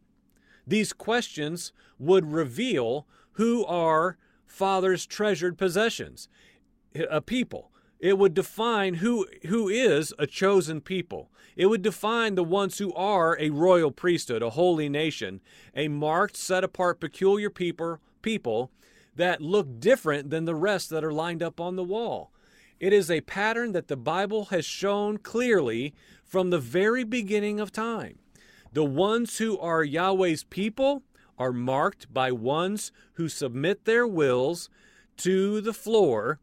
these 0.66 0.92
questions 0.92 1.72
would 1.98 2.32
reveal 2.32 3.06
who 3.32 3.64
are 3.64 4.18
Father's 4.50 5.06
treasured 5.06 5.56
possessions, 5.56 6.28
a 6.94 7.20
people. 7.20 7.70
It 7.98 8.18
would 8.18 8.34
define 8.34 8.94
who 8.94 9.26
who 9.46 9.68
is 9.68 10.12
a 10.18 10.26
chosen 10.26 10.80
people. 10.80 11.30
It 11.56 11.66
would 11.66 11.82
define 11.82 12.34
the 12.34 12.44
ones 12.44 12.78
who 12.78 12.92
are 12.94 13.38
a 13.38 13.50
royal 13.50 13.90
priesthood, 13.90 14.42
a 14.42 14.50
holy 14.50 14.88
nation, 14.88 15.40
a 15.74 15.88
marked, 15.88 16.36
set 16.36 16.64
apart, 16.64 17.00
peculiar 17.00 17.50
people, 17.50 17.98
people 18.22 18.70
that 19.14 19.42
look 19.42 19.80
different 19.80 20.30
than 20.30 20.46
the 20.46 20.54
rest 20.54 20.90
that 20.90 21.04
are 21.04 21.12
lined 21.12 21.42
up 21.42 21.60
on 21.60 21.76
the 21.76 21.84
wall. 21.84 22.32
It 22.78 22.92
is 22.94 23.10
a 23.10 23.20
pattern 23.20 23.72
that 23.72 23.88
the 23.88 23.96
Bible 23.96 24.46
has 24.46 24.64
shown 24.64 25.18
clearly 25.18 25.94
from 26.24 26.48
the 26.48 26.58
very 26.58 27.04
beginning 27.04 27.60
of 27.60 27.70
time. 27.70 28.18
The 28.72 28.84
ones 28.84 29.38
who 29.38 29.58
are 29.58 29.84
Yahweh's 29.84 30.44
people 30.44 31.02
are 31.40 31.52
marked 31.54 32.12
by 32.12 32.30
ones 32.30 32.92
who 33.14 33.26
submit 33.26 33.86
their 33.86 34.06
wills 34.06 34.68
to 35.16 35.62
the 35.62 35.72
floor 35.72 36.38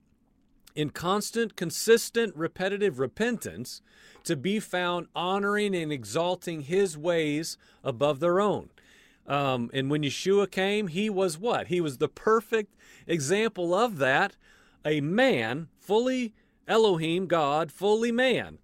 in 0.76 0.90
constant, 0.90 1.56
consistent, 1.56 2.36
repetitive 2.36 3.00
repentance 3.00 3.82
to 4.24 4.36
be 4.36 4.60
found 4.60 5.08
honoring 5.16 5.76
and 5.76 5.92
exalting 5.92 6.62
his 6.62 6.98
ways 6.98 7.60
above 7.84 8.20
their 8.20 8.42
own. 8.42 8.70
Um, 9.28 9.70
and 9.72 9.92
when 9.92 10.02
Yeshua 10.02 10.50
came, 10.50 10.88
he 10.88 11.12
was 11.12 11.38
what? 11.38 11.68
He 11.68 11.80
was 11.80 12.00
the 12.00 12.10
perfect 12.10 12.76
example 13.06 13.76
of 13.76 14.00
that. 14.00 14.36
A 14.84 15.00
man, 15.00 15.68
fully 15.80 16.34
Elohim, 16.68 17.28
God, 17.28 17.72
fully 17.72 18.12
man, 18.12 18.58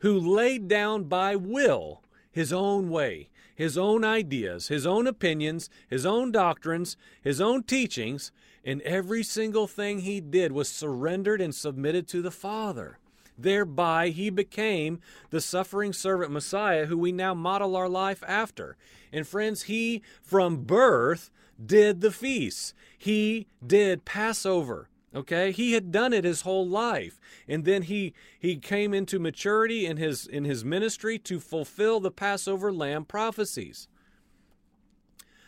who 0.00 0.18
laid 0.18 0.68
down 0.68 1.04
by 1.04 1.36
will 1.36 2.02
his 2.30 2.52
own 2.52 2.90
way, 2.90 3.30
his 3.54 3.78
own 3.78 4.04
ideas, 4.04 4.68
his 4.68 4.86
own 4.86 5.06
opinions, 5.06 5.70
his 5.88 6.04
own 6.04 6.32
doctrines, 6.32 6.96
his 7.22 7.40
own 7.40 7.62
teachings, 7.62 8.32
and 8.64 8.80
every 8.82 9.22
single 9.22 9.66
thing 9.66 10.00
he 10.00 10.20
did 10.20 10.52
was 10.52 10.68
surrendered 10.68 11.40
and 11.40 11.54
submitted 11.54 12.08
to 12.08 12.22
the 12.22 12.30
Father. 12.30 12.98
Thereby, 13.36 14.10
he 14.10 14.30
became 14.30 15.00
the 15.30 15.40
suffering 15.40 15.92
servant 15.92 16.30
Messiah 16.30 16.86
who 16.86 16.96
we 16.96 17.12
now 17.12 17.34
model 17.34 17.76
our 17.76 17.88
life 17.88 18.22
after. 18.26 18.76
And 19.12 19.26
friends, 19.26 19.62
he 19.62 20.02
from 20.22 20.64
birth 20.64 21.30
did 21.64 22.00
the 22.00 22.10
feasts, 22.10 22.74
he 22.96 23.46
did 23.64 24.04
Passover. 24.04 24.88
Okay, 25.14 25.52
he 25.52 25.72
had 25.72 25.92
done 25.92 26.12
it 26.12 26.24
his 26.24 26.40
whole 26.40 26.66
life, 26.66 27.20
and 27.46 27.64
then 27.64 27.82
he 27.82 28.14
he 28.38 28.56
came 28.56 28.92
into 28.92 29.20
maturity 29.20 29.86
in 29.86 29.96
his 29.96 30.26
in 30.26 30.44
his 30.44 30.64
ministry 30.64 31.18
to 31.20 31.38
fulfill 31.38 32.00
the 32.00 32.10
Passover 32.10 32.72
lamb 32.72 33.04
prophecies. 33.04 33.86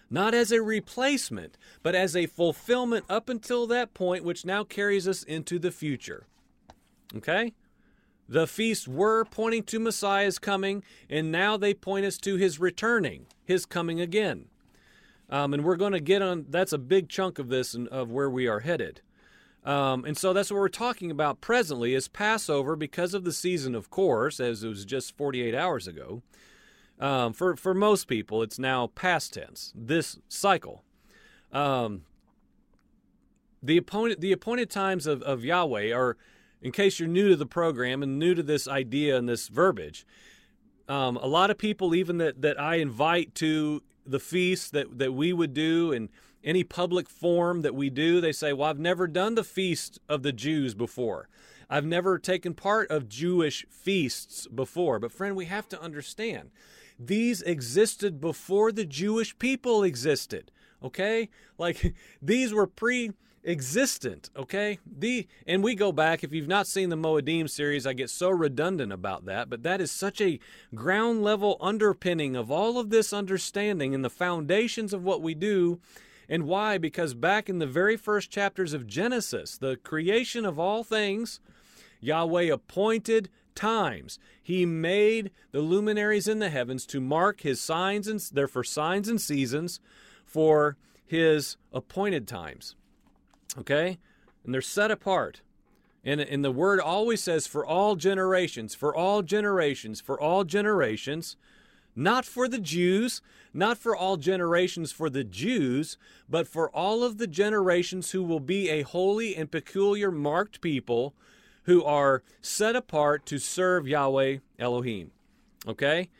Not 0.08 0.34
as 0.34 0.52
a 0.52 0.62
replacement, 0.62 1.58
but 1.82 1.96
as 1.96 2.14
a 2.14 2.26
fulfillment 2.26 3.06
up 3.08 3.28
until 3.28 3.66
that 3.66 3.92
point, 3.92 4.22
which 4.22 4.44
now 4.44 4.62
carries 4.62 5.08
us 5.08 5.24
into 5.24 5.58
the 5.58 5.72
future. 5.72 6.26
Okay? 7.16 7.52
The 8.28 8.46
feasts 8.46 8.86
were 8.86 9.24
pointing 9.24 9.64
to 9.64 9.80
Messiah's 9.80 10.38
coming, 10.38 10.82
and 11.08 11.30
now 11.30 11.56
they 11.56 11.74
point 11.74 12.06
us 12.06 12.18
to 12.18 12.36
his 12.36 12.60
returning, 12.60 13.26
his 13.44 13.66
coming 13.66 14.00
again. 14.00 14.46
Um, 15.28 15.54
and 15.54 15.64
we're 15.64 15.76
going 15.76 15.92
to 15.92 16.00
get 16.00 16.22
on, 16.22 16.46
that's 16.48 16.72
a 16.72 16.78
big 16.78 17.08
chunk 17.08 17.38
of 17.38 17.48
this 17.48 17.74
and 17.74 17.88
of 17.88 18.10
where 18.10 18.30
we 18.30 18.46
are 18.46 18.60
headed. 18.60 19.00
Um, 19.66 20.04
and 20.04 20.16
so 20.16 20.32
that's 20.32 20.50
what 20.52 20.60
we're 20.60 20.68
talking 20.68 21.10
about 21.10 21.40
presently 21.40 21.92
is 21.92 22.06
Passover 22.06 22.76
because 22.76 23.14
of 23.14 23.24
the 23.24 23.32
season, 23.32 23.74
of 23.74 23.90
course, 23.90 24.38
as 24.38 24.62
it 24.62 24.68
was 24.68 24.84
just 24.84 25.16
48 25.16 25.56
hours 25.56 25.88
ago. 25.88 26.22
Um, 27.00 27.32
for, 27.32 27.56
for 27.56 27.74
most 27.74 28.06
people, 28.06 28.42
it's 28.42 28.60
now 28.60 28.86
past 28.86 29.34
tense, 29.34 29.72
this 29.74 30.18
cycle. 30.28 30.84
Um, 31.52 32.02
the, 33.60 33.76
appointed, 33.76 34.20
the 34.20 34.30
appointed 34.30 34.70
times 34.70 35.06
of, 35.06 35.20
of 35.22 35.44
Yahweh 35.44 35.92
are, 35.92 36.16
in 36.62 36.70
case 36.70 37.00
you're 37.00 37.08
new 37.08 37.30
to 37.30 37.36
the 37.36 37.44
program 37.44 38.04
and 38.04 38.20
new 38.20 38.34
to 38.34 38.44
this 38.44 38.68
idea 38.68 39.16
and 39.18 39.28
this 39.28 39.48
verbiage, 39.48 40.06
um, 40.88 41.16
a 41.16 41.26
lot 41.26 41.50
of 41.50 41.58
people, 41.58 41.92
even 41.92 42.18
that, 42.18 42.40
that 42.40 42.58
I 42.58 42.76
invite 42.76 43.34
to 43.36 43.82
the 44.06 44.20
feast 44.20 44.72
that, 44.72 44.98
that 44.98 45.12
we 45.12 45.32
would 45.32 45.52
do 45.52 45.92
and 45.92 46.08
any 46.46 46.64
public 46.64 47.10
forum 47.10 47.60
that 47.62 47.74
we 47.74 47.90
do, 47.90 48.20
they 48.20 48.32
say, 48.32 48.52
Well, 48.54 48.70
I've 48.70 48.78
never 48.78 49.06
done 49.06 49.34
the 49.34 49.44
feast 49.44 49.98
of 50.08 50.22
the 50.22 50.32
Jews 50.32 50.74
before. 50.74 51.28
I've 51.68 51.84
never 51.84 52.18
taken 52.18 52.54
part 52.54 52.90
of 52.90 53.08
Jewish 53.08 53.66
feasts 53.68 54.46
before. 54.46 55.00
But, 55.00 55.10
friend, 55.10 55.34
we 55.34 55.46
have 55.46 55.68
to 55.70 55.82
understand 55.82 56.50
these 56.98 57.42
existed 57.42 58.20
before 58.20 58.72
the 58.72 58.86
Jewish 58.86 59.38
people 59.38 59.82
existed. 59.82 60.50
Okay? 60.82 61.28
Like 61.58 61.94
these 62.22 62.54
were 62.54 62.66
pre 62.66 63.12
existent 63.44 64.28
okay 64.36 64.80
the 64.84 65.24
and 65.46 65.62
we 65.62 65.76
go 65.76 65.92
back 65.92 66.24
if 66.24 66.32
you've 66.32 66.48
not 66.48 66.66
seen 66.66 66.88
the 66.88 66.96
moedim 66.96 67.48
series 67.48 67.86
i 67.86 67.92
get 67.92 68.10
so 68.10 68.28
redundant 68.28 68.92
about 68.92 69.24
that 69.26 69.48
but 69.48 69.62
that 69.62 69.80
is 69.80 69.88
such 69.88 70.20
a 70.20 70.40
ground 70.74 71.22
level 71.22 71.56
underpinning 71.60 72.34
of 72.34 72.50
all 72.50 72.76
of 72.76 72.90
this 72.90 73.12
understanding 73.12 73.94
and 73.94 74.04
the 74.04 74.10
foundations 74.10 74.92
of 74.92 75.04
what 75.04 75.22
we 75.22 75.32
do 75.32 75.78
and 76.28 76.44
why? 76.44 76.78
Because 76.78 77.14
back 77.14 77.48
in 77.48 77.58
the 77.58 77.66
very 77.66 77.96
first 77.96 78.30
chapters 78.30 78.72
of 78.72 78.86
Genesis, 78.86 79.56
the 79.58 79.76
creation 79.76 80.44
of 80.44 80.58
all 80.58 80.82
things, 80.82 81.40
Yahweh 82.00 82.52
appointed 82.52 83.28
times. 83.54 84.18
He 84.42 84.66
made 84.66 85.30
the 85.52 85.60
luminaries 85.60 86.28
in 86.28 86.38
the 86.38 86.50
heavens 86.50 86.86
to 86.86 87.00
mark 87.00 87.40
his 87.40 87.60
signs 87.60 88.06
and 88.06 88.20
they're 88.32 88.48
for 88.48 88.64
signs 88.64 89.08
and 89.08 89.20
seasons 89.20 89.80
for 90.24 90.76
his 91.06 91.56
appointed 91.72 92.26
times. 92.28 92.74
Okay? 93.58 93.98
And 94.44 94.52
they're 94.52 94.60
set 94.60 94.90
apart. 94.90 95.40
And, 96.04 96.20
and 96.20 96.44
the 96.44 96.52
word 96.52 96.78
always 96.78 97.22
says 97.22 97.46
for 97.46 97.66
all 97.66 97.96
generations, 97.96 98.74
for 98.74 98.94
all 98.94 99.22
generations, 99.22 100.00
for 100.00 100.20
all 100.20 100.44
generations 100.44 101.36
not 101.96 102.24
for 102.26 102.46
the 102.46 102.58
Jews, 102.58 103.22
not 103.54 103.78
for 103.78 103.96
all 103.96 104.18
generations 104.18 104.92
for 104.92 105.08
the 105.08 105.24
Jews, 105.24 105.96
but 106.28 106.46
for 106.46 106.70
all 106.70 107.02
of 107.02 107.16
the 107.16 107.26
generations 107.26 108.10
who 108.10 108.22
will 108.22 108.40
be 108.40 108.68
a 108.68 108.82
holy 108.82 109.34
and 109.34 109.50
peculiar 109.50 110.12
marked 110.12 110.60
people 110.60 111.14
who 111.64 111.82
are 111.82 112.22
set 112.40 112.76
apart 112.76 113.26
to 113.26 113.38
serve 113.38 113.88
Yahweh 113.88 114.38
Elohim. 114.58 115.10
Okay? 115.66 116.10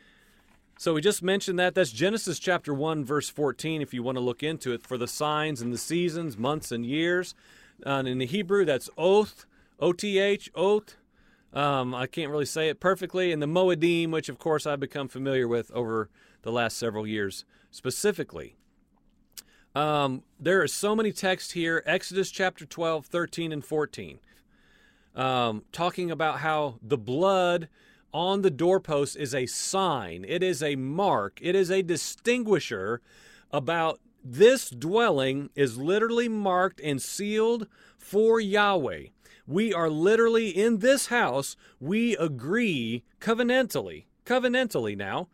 So 0.79 0.93
we 0.93 1.01
just 1.01 1.23
mentioned 1.23 1.57
that. 1.57 1.73
That's 1.73 1.91
Genesis 1.91 2.37
chapter 2.37 2.73
1, 2.73 3.05
verse 3.05 3.29
14, 3.29 3.81
if 3.81 3.93
you 3.93 4.03
want 4.03 4.17
to 4.17 4.23
look 4.23 4.43
into 4.43 4.73
it, 4.73 4.83
for 4.83 4.97
the 4.97 5.07
signs 5.07 5.61
and 5.61 5.73
the 5.73 5.77
seasons, 5.77 6.37
months 6.37 6.71
and 6.71 6.85
years. 6.85 7.33
Uh, 7.85 7.91
and 7.91 8.07
in 8.07 8.17
the 8.17 8.25
Hebrew, 8.25 8.65
that's 8.65 8.89
oath, 8.97 9.45
O 9.79 9.91
T 9.93 10.19
H, 10.19 10.51
oath. 10.53 10.97
Um, 11.53 11.95
I 11.95 12.07
can't 12.07 12.31
really 12.31 12.45
say 12.45 12.69
it 12.69 12.79
perfectly. 12.79 13.31
And 13.31 13.41
the 13.41 13.47
Moedim, 13.47 14.11
which 14.11 14.29
of 14.29 14.37
course 14.37 14.65
I've 14.65 14.79
become 14.79 15.07
familiar 15.07 15.47
with 15.47 15.71
over 15.71 16.09
the 16.41 16.51
last 16.51 16.77
several 16.77 17.07
years 17.07 17.45
specifically. 17.71 18.55
Um, 19.75 20.23
there 20.39 20.61
are 20.61 20.67
so 20.67 20.95
many 20.95 21.11
texts 21.11 21.51
here. 21.51 21.83
Exodus 21.85 22.31
chapter 22.31 22.65
12, 22.65 23.05
13, 23.05 23.51
and 23.51 23.63
14, 23.63 24.19
um, 25.15 25.63
talking 25.71 26.09
about 26.09 26.39
how 26.39 26.79
the 26.81 26.97
blood 26.97 27.69
on 28.13 28.41
the 28.41 28.49
doorpost 28.49 29.15
is 29.17 29.35
a 29.35 29.45
sign, 29.45 30.25
it 30.27 30.41
is 30.41 30.63
a 30.63 30.75
mark, 30.75 31.37
it 31.41 31.53
is 31.53 31.69
a 31.69 31.83
distinguisher 31.83 33.01
about 33.51 33.99
this 34.23 34.69
dwelling 34.69 35.49
is 35.55 35.77
literally 35.77 36.27
marked 36.27 36.81
and 36.81 37.01
sealed 37.01 37.67
for 37.97 38.39
Yahweh 38.39 39.07
we 39.47 39.73
are 39.73 39.89
literally 39.89 40.49
in 40.49 40.79
this 40.79 41.07
house, 41.07 41.55
we 41.79 42.15
agree 42.17 43.03
covenantally, 43.19 44.03
covenantally 44.25 44.95
now. 44.95 45.29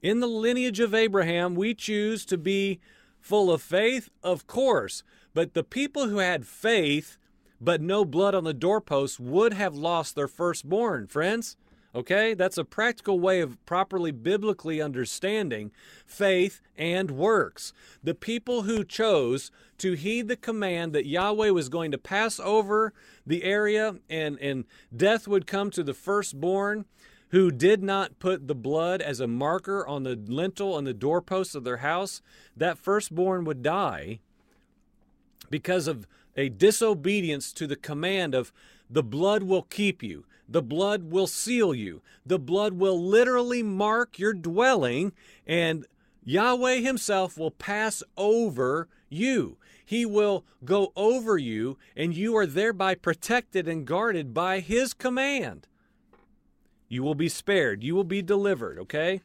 In 0.00 0.20
the 0.20 0.26
lineage 0.26 0.80
of 0.80 0.94
Abraham, 0.94 1.54
we 1.54 1.74
choose 1.74 2.24
to 2.26 2.38
be 2.38 2.80
full 3.20 3.52
of 3.52 3.62
faith, 3.62 4.08
of 4.22 4.46
course, 4.46 5.04
but 5.34 5.54
the 5.54 5.62
people 5.62 6.08
who 6.08 6.18
had 6.18 6.46
faith 6.46 7.18
but 7.60 7.80
no 7.80 8.04
blood 8.04 8.34
on 8.34 8.42
the 8.42 8.52
doorpost 8.52 9.20
would 9.20 9.52
have 9.52 9.76
lost 9.76 10.16
their 10.16 10.26
firstborn, 10.26 11.06
friends. 11.06 11.56
Okay? 11.94 12.34
That's 12.34 12.58
a 12.58 12.64
practical 12.64 13.20
way 13.20 13.40
of 13.40 13.64
properly 13.66 14.10
biblically 14.10 14.80
understanding 14.80 15.70
faith 16.06 16.60
and 16.76 17.10
works. 17.10 17.72
The 18.02 18.14
people 18.14 18.62
who 18.62 18.84
chose 18.84 19.50
to 19.78 19.92
heed 19.92 20.28
the 20.28 20.36
command 20.36 20.92
that 20.92 21.06
Yahweh 21.06 21.50
was 21.50 21.68
going 21.68 21.90
to 21.92 21.98
pass 21.98 22.40
over 22.40 22.92
the 23.26 23.44
area 23.44 23.96
and, 24.08 24.38
and 24.40 24.64
death 24.94 25.28
would 25.28 25.46
come 25.46 25.70
to 25.70 25.82
the 25.82 25.94
firstborn 25.94 26.86
who 27.32 27.50
did 27.50 27.82
not 27.82 28.18
put 28.18 28.46
the 28.46 28.54
blood 28.54 29.00
as 29.00 29.18
a 29.18 29.26
marker 29.26 29.86
on 29.86 30.02
the 30.02 30.14
lintel 30.26 30.76
and 30.76 30.86
the 30.86 30.92
doorposts 30.92 31.54
of 31.54 31.64
their 31.64 31.78
house, 31.78 32.20
that 32.54 32.76
firstborn 32.76 33.44
would 33.44 33.62
die 33.62 34.20
because 35.48 35.86
of 35.86 36.06
a 36.36 36.50
disobedience 36.50 37.52
to 37.54 37.66
the 37.66 37.76
command 37.76 38.34
of 38.34 38.52
the 38.88 39.02
blood 39.02 39.42
will 39.42 39.62
keep 39.62 40.02
you. 40.02 40.24
The 40.52 40.62
blood 40.62 41.04
will 41.10 41.26
seal 41.26 41.74
you. 41.74 42.02
The 42.26 42.38
blood 42.38 42.74
will 42.74 43.02
literally 43.02 43.62
mark 43.62 44.18
your 44.18 44.34
dwelling, 44.34 45.12
and 45.46 45.86
Yahweh 46.24 46.76
Himself 46.76 47.38
will 47.38 47.50
pass 47.50 48.02
over 48.18 48.86
you. 49.08 49.56
He 49.82 50.04
will 50.04 50.44
go 50.62 50.92
over 50.94 51.38
you, 51.38 51.78
and 51.96 52.14
you 52.14 52.36
are 52.36 52.46
thereby 52.46 52.94
protected 52.94 53.66
and 53.66 53.86
guarded 53.86 54.34
by 54.34 54.60
His 54.60 54.92
command. 54.92 55.68
You 56.86 57.02
will 57.02 57.14
be 57.14 57.30
spared. 57.30 57.82
You 57.82 57.94
will 57.94 58.04
be 58.04 58.20
delivered, 58.20 58.78
okay? 58.78 59.22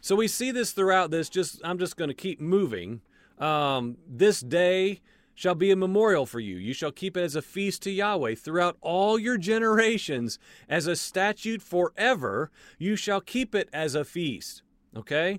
So 0.00 0.14
we 0.14 0.28
see 0.28 0.52
this 0.52 0.70
throughout 0.70 1.10
this. 1.10 1.28
Just 1.28 1.60
I'm 1.64 1.78
just 1.78 1.96
going 1.96 2.08
to 2.08 2.14
keep 2.14 2.40
moving. 2.40 3.00
Um, 3.40 3.96
this 4.08 4.40
day 4.40 5.00
shall 5.36 5.54
be 5.54 5.70
a 5.70 5.76
memorial 5.76 6.26
for 6.26 6.40
you. 6.40 6.56
You 6.56 6.72
shall 6.72 6.90
keep 6.90 7.16
it 7.16 7.20
as 7.22 7.36
a 7.36 7.42
feast 7.42 7.82
to 7.82 7.90
Yahweh 7.92 8.34
throughout 8.34 8.78
all 8.80 9.18
your 9.18 9.36
generations, 9.38 10.40
as 10.68 10.88
a 10.88 10.96
statute 10.96 11.62
forever. 11.62 12.50
You 12.78 12.96
shall 12.96 13.20
keep 13.20 13.54
it 13.54 13.68
as 13.72 13.94
a 13.94 14.04
feast. 14.04 14.62
Okay? 14.96 15.38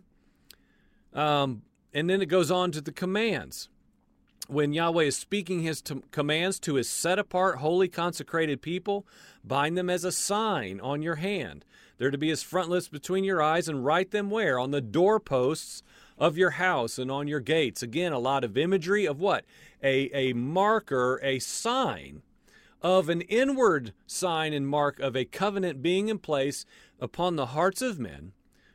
Um, 1.14 1.64
and 1.94 2.08
then 2.08 2.22
it 2.22 2.28
goes 2.28 2.52
on 2.52 2.72
to 2.74 2.80
the 2.82 2.92
commands. 2.92 3.70
when 4.48 4.74
Yahweh 4.74 5.04
is 5.04 5.18
speaking 5.18 5.62
his 5.62 5.82
t- 5.82 6.02
commands 6.12 6.60
to 6.62 6.76
his 6.76 6.90
set 6.90 7.20
apart, 7.20 7.58
holy, 7.58 7.88
consecrated 7.88 8.62
people, 8.62 9.06
bind 9.44 9.78
them 9.78 9.90
as 9.90 10.04
a 10.04 10.12
sign 10.12 10.80
on 10.80 11.02
your 11.02 11.16
hand. 11.16 11.66
They're 11.98 12.12
to 12.12 12.18
be 12.18 12.32
as 12.32 12.44
frontlets 12.44 12.88
between 12.88 13.24
your 13.24 13.42
eyes 13.42 13.68
and 13.68 13.84
write 13.84 14.12
them 14.12 14.30
where? 14.30 14.58
On 14.60 14.72
the 14.72 14.82
doorposts 14.82 15.84
of 16.18 16.38
your 16.38 16.52
house 16.52 16.98
and 16.98 17.12
on 17.12 17.28
your 17.28 17.40
gates. 17.40 17.84
Again, 17.84 18.14
a 18.14 18.20
lot 18.20 18.44
of 18.44 18.58
imagery 18.58 19.06
of 19.06 19.20
what? 19.20 19.46
A, 19.84 20.10
a 20.14 20.34
marker, 20.34 21.20
a 21.24 21.40
sign 21.40 22.22
of 22.82 23.10
an 23.10 23.22
inward 23.22 23.94
sign 24.06 24.54
and 24.54 24.68
mark 24.68 25.00
of 25.00 25.16
a 25.16 25.26
covenant 25.26 25.82
being 25.82 26.10
in 26.10 26.20
place 26.20 26.66
upon 27.00 27.36
the 27.36 27.48
hearts 27.48 27.82
of 27.82 28.00
men 28.00 28.34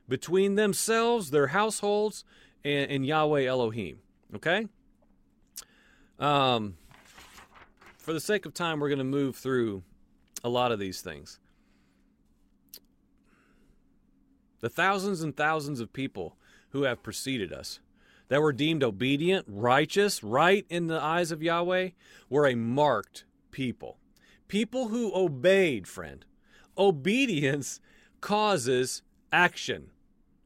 between 0.08 0.56
themselves, 0.56 1.30
their 1.30 1.48
households, 1.48 2.24
and, 2.64 2.90
and 2.90 3.06
Yahweh 3.06 3.44
Elohim. 3.44 3.98
Okay? 4.34 4.66
Um, 6.18 6.76
for 7.98 8.12
the 8.12 8.20
sake 8.20 8.46
of 8.46 8.54
time, 8.54 8.80
we're 8.80 8.88
going 8.88 8.98
to 8.98 9.04
move 9.04 9.36
through 9.36 9.82
a 10.44 10.48
lot 10.48 10.72
of 10.72 10.78
these 10.78 11.00
things. 11.00 11.38
The 14.60 14.68
thousands 14.68 15.22
and 15.22 15.36
thousands 15.36 15.80
of 15.80 15.92
people 15.92 16.36
who 16.72 16.82
have 16.82 17.02
preceded 17.02 17.52
us 17.52 17.80
that 18.32 18.40
were 18.40 18.52
deemed 18.54 18.82
obedient, 18.82 19.44
righteous, 19.46 20.24
right 20.24 20.64
in 20.70 20.86
the 20.86 20.98
eyes 20.98 21.30
of 21.30 21.42
Yahweh 21.42 21.90
were 22.30 22.46
a 22.46 22.54
marked 22.54 23.24
people. 23.50 23.98
People 24.48 24.88
who 24.88 25.14
obeyed, 25.14 25.86
friend. 25.86 26.24
Obedience 26.78 27.78
causes 28.22 29.02
action. 29.30 29.90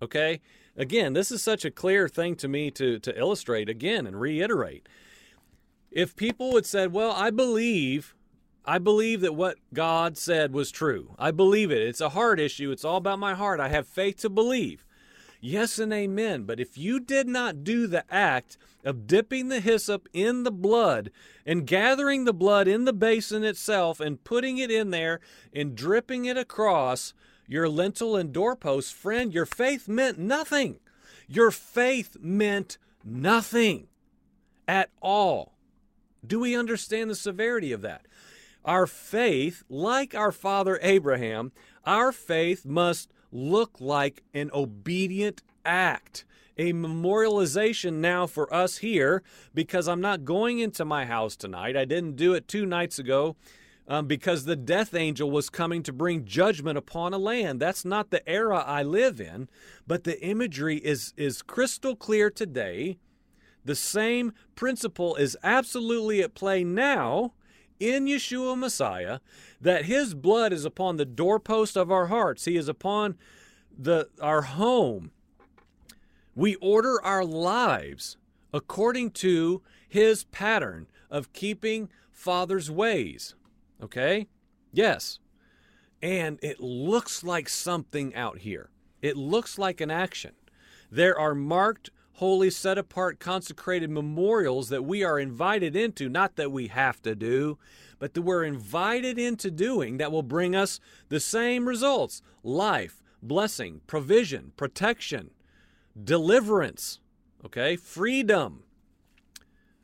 Okay? 0.02 0.40
Again, 0.76 1.12
this 1.12 1.30
is 1.30 1.44
such 1.44 1.64
a 1.64 1.70
clear 1.70 2.08
thing 2.08 2.34
to 2.36 2.48
me 2.48 2.72
to, 2.72 2.98
to 2.98 3.16
illustrate 3.16 3.68
again 3.68 4.04
and 4.04 4.20
reiterate. 4.20 4.88
If 5.92 6.16
people 6.16 6.56
had 6.56 6.66
said, 6.66 6.92
Well, 6.92 7.12
I 7.12 7.30
believe, 7.30 8.16
I 8.64 8.78
believe 8.78 9.20
that 9.20 9.36
what 9.36 9.58
God 9.72 10.18
said 10.18 10.52
was 10.52 10.72
true. 10.72 11.14
I 11.20 11.30
believe 11.30 11.70
it. 11.70 11.82
It's 11.82 12.00
a 12.00 12.08
heart 12.08 12.40
issue. 12.40 12.72
It's 12.72 12.84
all 12.84 12.96
about 12.96 13.20
my 13.20 13.34
heart. 13.34 13.60
I 13.60 13.68
have 13.68 13.86
faith 13.86 14.16
to 14.22 14.28
believe. 14.28 14.85
Yes 15.46 15.78
and 15.78 15.92
amen. 15.92 16.42
But 16.42 16.58
if 16.58 16.76
you 16.76 16.98
did 16.98 17.28
not 17.28 17.62
do 17.62 17.86
the 17.86 18.04
act 18.12 18.58
of 18.84 19.06
dipping 19.06 19.46
the 19.46 19.60
hyssop 19.60 20.08
in 20.12 20.42
the 20.42 20.50
blood 20.50 21.12
and 21.46 21.68
gathering 21.68 22.24
the 22.24 22.34
blood 22.34 22.66
in 22.66 22.84
the 22.84 22.92
basin 22.92 23.44
itself 23.44 24.00
and 24.00 24.24
putting 24.24 24.58
it 24.58 24.72
in 24.72 24.90
there 24.90 25.20
and 25.52 25.76
dripping 25.76 26.24
it 26.24 26.36
across 26.36 27.14
your 27.46 27.68
lintel 27.68 28.16
and 28.16 28.32
doorpost, 28.32 28.92
friend, 28.92 29.32
your 29.32 29.46
faith 29.46 29.86
meant 29.86 30.18
nothing. 30.18 30.80
Your 31.28 31.52
faith 31.52 32.16
meant 32.20 32.76
nothing 33.04 33.86
at 34.66 34.90
all. 35.00 35.52
Do 36.26 36.40
we 36.40 36.56
understand 36.56 37.08
the 37.08 37.14
severity 37.14 37.70
of 37.70 37.82
that? 37.82 38.04
Our 38.64 38.88
faith, 38.88 39.62
like 39.68 40.12
our 40.12 40.32
father 40.32 40.80
Abraham, 40.82 41.52
our 41.84 42.10
faith 42.10 42.66
must 42.66 43.12
look 43.36 43.80
like 43.80 44.22
an 44.34 44.50
obedient 44.54 45.42
act. 45.64 46.24
A 46.58 46.72
memorialization 46.72 47.94
now 47.94 48.26
for 48.26 48.52
us 48.52 48.78
here 48.78 49.22
because 49.52 49.86
I'm 49.86 50.00
not 50.00 50.24
going 50.24 50.58
into 50.58 50.86
my 50.86 51.04
house 51.04 51.36
tonight. 51.36 51.76
I 51.76 51.84
didn't 51.84 52.16
do 52.16 52.32
it 52.32 52.48
two 52.48 52.64
nights 52.64 52.98
ago 52.98 53.36
um, 53.86 54.06
because 54.06 54.44
the 54.44 54.56
death 54.56 54.94
angel 54.94 55.30
was 55.30 55.50
coming 55.50 55.82
to 55.82 55.92
bring 55.92 56.24
judgment 56.24 56.78
upon 56.78 57.12
a 57.12 57.18
land. 57.18 57.60
That's 57.60 57.84
not 57.84 58.10
the 58.10 58.26
era 58.26 58.64
I 58.66 58.82
live 58.82 59.20
in, 59.20 59.50
but 59.86 60.04
the 60.04 60.18
imagery 60.24 60.78
is, 60.78 61.12
is 61.18 61.42
crystal 61.42 61.94
clear 61.94 62.30
today. 62.30 62.96
The 63.66 63.74
same 63.74 64.32
principle 64.54 65.14
is 65.16 65.36
absolutely 65.42 66.22
at 66.22 66.34
play 66.34 66.64
now 66.64 67.32
in 67.78 68.06
Yeshua 68.06 68.58
Messiah 68.58 69.20
that 69.60 69.84
his 69.84 70.14
blood 70.14 70.52
is 70.52 70.64
upon 70.64 70.96
the 70.96 71.04
doorpost 71.04 71.76
of 71.76 71.90
our 71.90 72.06
hearts. 72.06 72.44
He 72.44 72.56
is 72.56 72.68
upon 72.68 73.16
the 73.76 74.08
our 74.20 74.42
home. 74.42 75.10
We 76.34 76.54
order 76.56 77.02
our 77.02 77.24
lives 77.24 78.16
according 78.52 79.10
to 79.12 79.62
his 79.88 80.24
pattern 80.24 80.86
of 81.10 81.32
keeping 81.32 81.88
Father's 82.12 82.70
ways. 82.70 83.34
Okay? 83.82 84.28
Yes. 84.72 85.18
And 86.02 86.38
it 86.42 86.60
looks 86.60 87.24
like 87.24 87.48
something 87.48 88.14
out 88.14 88.38
here. 88.38 88.70
It 89.02 89.16
looks 89.16 89.58
like 89.58 89.80
an 89.80 89.90
action. 89.90 90.32
There 90.90 91.18
are 91.18 91.34
marked 91.34 91.90
holy, 92.16 92.50
set 92.50 92.78
apart, 92.78 93.18
consecrated 93.20 93.90
memorials 93.90 94.70
that 94.70 94.84
we 94.84 95.04
are 95.04 95.18
invited 95.18 95.76
into, 95.76 96.08
not 96.08 96.36
that 96.36 96.50
we 96.50 96.68
have 96.68 97.02
to 97.02 97.14
do, 97.14 97.58
but 97.98 98.14
that 98.14 98.22
we're 98.22 98.44
invited 98.44 99.18
into 99.18 99.50
doing 99.50 99.98
that 99.98 100.10
will 100.10 100.22
bring 100.22 100.56
us 100.56 100.80
the 101.08 101.20
same 101.20 101.68
results 101.68 102.22
life, 102.42 103.02
blessing, 103.22 103.80
provision, 103.86 104.52
protection, 104.56 105.30
deliverance, 106.02 107.00
okay, 107.44 107.76
freedom. 107.76 108.62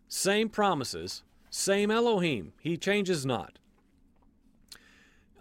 Same 0.08 0.48
promises, 0.48 1.22
same 1.50 1.90
Elohim. 1.90 2.52
He 2.60 2.76
changes 2.76 3.26
not. 3.26 3.58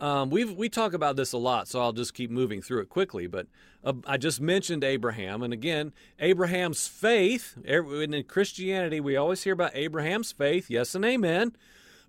Um, 0.01 0.31
we 0.31 0.45
we 0.45 0.67
talk 0.67 0.93
about 0.93 1.15
this 1.15 1.31
a 1.31 1.37
lot, 1.37 1.67
so 1.67 1.79
I'll 1.79 1.93
just 1.93 2.15
keep 2.15 2.31
moving 2.31 2.59
through 2.59 2.81
it 2.81 2.89
quickly. 2.89 3.27
But 3.27 3.45
uh, 3.83 3.93
I 4.07 4.17
just 4.17 4.41
mentioned 4.41 4.83
Abraham, 4.83 5.43
and 5.43 5.53
again, 5.53 5.93
Abraham's 6.19 6.87
faith. 6.87 7.55
In 7.63 8.23
Christianity, 8.23 8.99
we 8.99 9.15
always 9.15 9.43
hear 9.43 9.53
about 9.53 9.75
Abraham's 9.75 10.31
faith. 10.31 10.71
Yes 10.71 10.95
and 10.95 11.05
amen. 11.05 11.55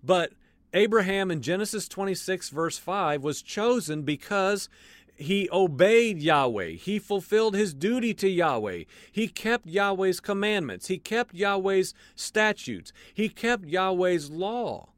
But 0.03 0.33
Abraham 0.73 1.31
in 1.31 1.43
Genesis 1.43 1.87
26, 1.87 2.49
verse 2.49 2.79
5, 2.79 3.23
was 3.23 3.43
chosen 3.43 4.03
because 4.03 4.71
he 5.15 5.51
obeyed 5.53 6.23
Yahweh. 6.23 6.71
He 6.71 6.99
fulfilled 6.99 7.55
his 7.55 7.75
duty 7.75 8.15
to 8.15 8.29
Yahweh. 8.29 8.85
He 9.13 9.29
kept 9.29 9.67
Yahweh's 9.67 10.19
commandments. 10.19 10.89
He 10.89 10.97
kept 10.97 11.35
Yahweh's 11.35 11.93
statutes. 12.15 12.91
He 13.13 13.29
kept 13.29 13.67
Yahweh's 13.67 14.31
law. 14.31 14.89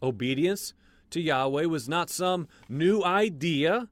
Obedience 0.00 0.72
to 1.10 1.20
Yahweh 1.20 1.64
was 1.64 1.88
not 1.88 2.10
some 2.10 2.48
new 2.68 3.02
idea 3.02 3.88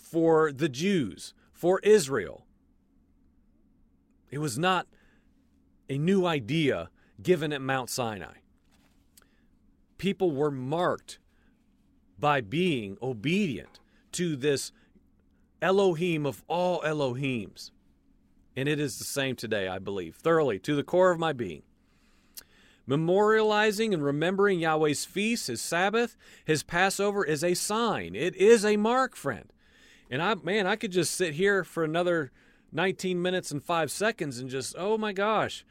for 0.00 0.52
the 0.52 0.68
Jews, 0.68 1.34
for 1.52 1.80
Israel. 1.80 2.46
It 4.30 4.38
was 4.38 4.58
not 4.58 4.86
a 5.88 5.98
new 5.98 6.26
idea 6.26 6.90
given 7.22 7.52
at 7.52 7.62
Mount 7.62 7.90
Sinai. 7.90 8.34
People 9.96 10.30
were 10.30 10.50
marked 10.50 11.18
by 12.18 12.40
being 12.40 12.98
obedient 13.02 13.80
to 14.12 14.36
this 14.36 14.72
Elohim 15.60 16.26
of 16.26 16.44
all 16.48 16.80
Elohims. 16.82 17.70
And 18.56 18.68
it 18.68 18.80
is 18.80 18.98
the 18.98 19.04
same 19.04 19.36
today, 19.36 19.68
I 19.68 19.78
believe, 19.78 20.16
thoroughly, 20.16 20.58
to 20.60 20.76
the 20.76 20.82
core 20.82 21.10
of 21.10 21.18
my 21.18 21.32
being 21.32 21.62
memorializing 22.88 23.92
and 23.92 24.02
remembering 24.02 24.60
Yahweh's 24.60 25.04
feast, 25.04 25.48
his 25.48 25.60
Sabbath, 25.60 26.16
his 26.44 26.62
Passover 26.62 27.24
is 27.24 27.44
a 27.44 27.54
sign. 27.54 28.14
It 28.14 28.34
is 28.36 28.64
a 28.64 28.76
mark, 28.76 29.14
friend. 29.14 29.52
And 30.10 30.22
I 30.22 30.34
man, 30.36 30.66
I 30.66 30.76
could 30.76 30.92
just 30.92 31.14
sit 31.14 31.34
here 31.34 31.64
for 31.64 31.84
another 31.84 32.32
19 32.72 33.20
minutes 33.20 33.50
and 33.50 33.62
5 33.62 33.90
seconds 33.90 34.38
and 34.38 34.48
just 34.48 34.74
oh 34.78 34.96
my 34.96 35.12
gosh, 35.12 35.64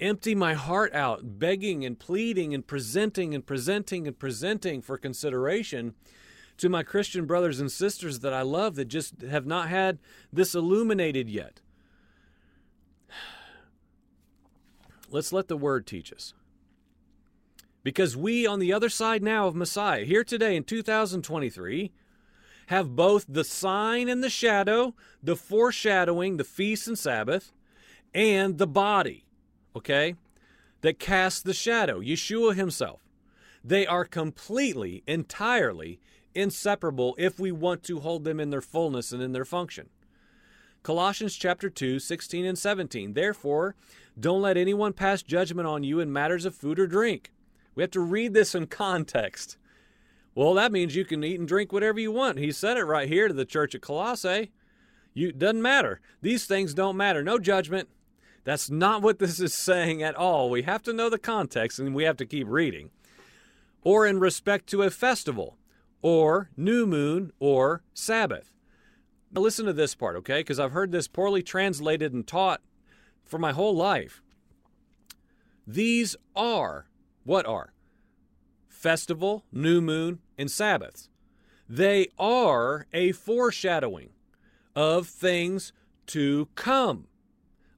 empty 0.00 0.34
my 0.34 0.54
heart 0.54 0.94
out, 0.94 1.38
begging 1.38 1.84
and 1.84 1.98
pleading 1.98 2.54
and 2.54 2.66
presenting 2.66 3.34
and 3.34 3.46
presenting 3.46 4.06
and 4.06 4.18
presenting 4.18 4.80
for 4.80 4.96
consideration 4.96 5.94
to 6.56 6.68
my 6.68 6.82
Christian 6.82 7.26
brothers 7.26 7.60
and 7.60 7.70
sisters 7.70 8.20
that 8.20 8.32
I 8.32 8.42
love 8.42 8.74
that 8.76 8.86
just 8.86 9.22
have 9.22 9.46
not 9.46 9.68
had 9.68 9.98
this 10.32 10.54
illuminated 10.54 11.28
yet. 11.28 11.60
Let's 15.10 15.32
let 15.32 15.48
the 15.48 15.56
word 15.56 15.86
teach 15.86 16.12
us. 16.12 16.34
Because 17.82 18.16
we, 18.16 18.46
on 18.46 18.58
the 18.58 18.72
other 18.72 18.88
side 18.88 19.22
now 19.22 19.46
of 19.46 19.54
Messiah, 19.54 20.04
here 20.04 20.22
today 20.22 20.54
in 20.54 20.64
2023, 20.64 21.90
have 22.66 22.94
both 22.94 23.24
the 23.28 23.42
sign 23.42 24.08
and 24.08 24.22
the 24.22 24.30
shadow, 24.30 24.94
the 25.22 25.34
foreshadowing, 25.34 26.36
the 26.36 26.44
feast 26.44 26.86
and 26.86 26.98
Sabbath, 26.98 27.52
and 28.14 28.58
the 28.58 28.66
body, 28.66 29.24
okay, 29.74 30.14
that 30.82 30.98
casts 30.98 31.42
the 31.42 31.54
shadow, 31.54 32.00
Yeshua 32.00 32.54
himself. 32.54 33.00
They 33.64 33.86
are 33.86 34.04
completely, 34.04 35.02
entirely 35.06 36.00
inseparable 36.34 37.14
if 37.18 37.38
we 37.38 37.50
want 37.50 37.82
to 37.84 38.00
hold 38.00 38.24
them 38.24 38.38
in 38.38 38.50
their 38.50 38.60
fullness 38.60 39.12
and 39.12 39.22
in 39.22 39.32
their 39.32 39.44
function. 39.44 39.88
Colossians 40.82 41.36
chapter 41.36 41.68
2, 41.68 41.98
16 41.98 42.44
and 42.46 42.58
17. 42.58 43.12
Therefore, 43.12 43.74
don't 44.20 44.42
let 44.42 44.56
anyone 44.56 44.92
pass 44.92 45.22
judgment 45.22 45.66
on 45.66 45.82
you 45.82 46.00
in 46.00 46.12
matters 46.12 46.44
of 46.44 46.54
food 46.54 46.78
or 46.78 46.86
drink. 46.86 47.32
We 47.74 47.82
have 47.82 47.90
to 47.92 48.00
read 48.00 48.34
this 48.34 48.54
in 48.54 48.66
context. 48.66 49.56
Well, 50.34 50.54
that 50.54 50.72
means 50.72 50.94
you 50.94 51.04
can 51.04 51.24
eat 51.24 51.38
and 51.38 51.48
drink 51.48 51.72
whatever 51.72 51.98
you 51.98 52.12
want. 52.12 52.38
He 52.38 52.52
said 52.52 52.76
it 52.76 52.84
right 52.84 53.08
here 53.08 53.28
to 53.28 53.34
the 53.34 53.44
church 53.44 53.74
at 53.74 53.82
Colossae. 53.82 54.52
You 55.12 55.32
doesn't 55.32 55.62
matter. 55.62 56.00
These 56.22 56.46
things 56.46 56.74
don't 56.74 56.96
matter. 56.96 57.22
No 57.22 57.38
judgment. 57.38 57.88
That's 58.44 58.70
not 58.70 59.02
what 59.02 59.18
this 59.18 59.40
is 59.40 59.52
saying 59.52 60.02
at 60.02 60.14
all. 60.14 60.48
We 60.48 60.62
have 60.62 60.82
to 60.84 60.92
know 60.92 61.10
the 61.10 61.18
context 61.18 61.78
and 61.78 61.94
we 61.94 62.04
have 62.04 62.16
to 62.18 62.26
keep 62.26 62.46
reading. 62.48 62.90
Or 63.82 64.06
in 64.06 64.20
respect 64.20 64.66
to 64.68 64.82
a 64.82 64.90
festival, 64.90 65.56
or 66.02 66.50
new 66.56 66.86
moon, 66.86 67.32
or 67.38 67.82
Sabbath. 67.92 68.52
Now 69.32 69.42
listen 69.42 69.66
to 69.66 69.72
this 69.72 69.94
part, 69.94 70.16
okay? 70.16 70.40
Because 70.40 70.58
I've 70.58 70.72
heard 70.72 70.92
this 70.92 71.08
poorly 71.08 71.42
translated 71.42 72.12
and 72.12 72.26
taught 72.26 72.60
for 73.30 73.38
my 73.38 73.52
whole 73.52 73.74
life. 73.74 74.20
These 75.66 76.16
are, 76.34 76.86
what 77.22 77.46
are? 77.46 77.72
Festival, 78.68 79.44
new 79.52 79.80
moon, 79.80 80.18
and 80.36 80.50
Sabbaths. 80.50 81.08
They 81.68 82.08
are 82.18 82.88
a 82.92 83.12
foreshadowing 83.12 84.10
of 84.74 85.06
things 85.06 85.72
to 86.06 86.48
come. 86.56 87.06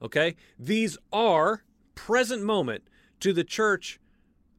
Okay? 0.01 0.35
These 0.57 0.97
are 1.11 1.63
present 1.93 2.41
moment 2.41 2.85
to 3.19 3.31
the 3.31 3.43
church, 3.43 3.99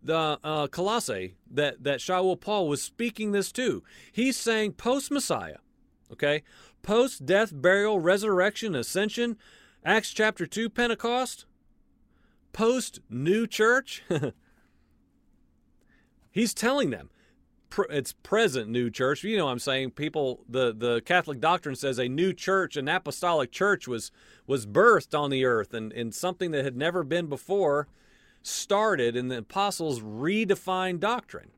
the 0.01 0.39
uh, 0.45 0.69
Colossae, 0.69 1.35
that, 1.51 1.83
that 1.83 1.99
Shaul 1.99 2.41
Paul 2.41 2.69
was 2.69 2.81
speaking 2.81 3.33
this 3.33 3.51
to. 3.53 3.83
He's 4.13 4.37
saying 4.37 4.75
post 4.75 5.11
Messiah, 5.11 5.59
okay? 6.13 6.43
Post 6.83 7.27
death, 7.27 7.51
burial, 7.53 7.99
resurrection, 7.99 8.75
ascension, 8.75 9.37
Acts 9.87 10.15
chapter 10.15 10.47
2, 10.47 10.71
Pentecost, 10.71 11.45
post 12.55 13.01
new 13.11 13.47
church. 13.47 14.03
He's 16.31 16.55
telling 16.55 16.89
them 16.89 17.11
it's 17.91 18.13
present 18.13 18.71
new 18.71 18.89
church. 18.89 19.23
You 19.25 19.37
know, 19.37 19.49
I'm 19.49 19.59
saying 19.59 19.91
people. 19.91 20.41
The 20.49 20.73
the 20.73 21.03
Catholic 21.03 21.39
doctrine 21.39 21.77
says 21.77 21.99
a 21.99 22.09
new 22.09 22.33
church, 22.33 22.79
an 22.79 22.89
apostolic 22.89 23.53
church, 23.53 23.87
was 23.87 24.11
was 24.47 24.65
birthed 24.65 25.19
on 25.19 25.29
the 25.29 25.45
earth, 25.45 25.75
and 25.75 25.93
and 25.93 26.15
something 26.15 26.51
that 26.53 26.65
had 26.65 26.77
never 26.77 27.05
been 27.05 27.27
before 27.27 27.89
started, 28.43 29.17
and 29.17 29.31
the 29.31 29.39
apostles 29.39 30.01
redefined 30.01 31.01
doctrine, 31.01 31.51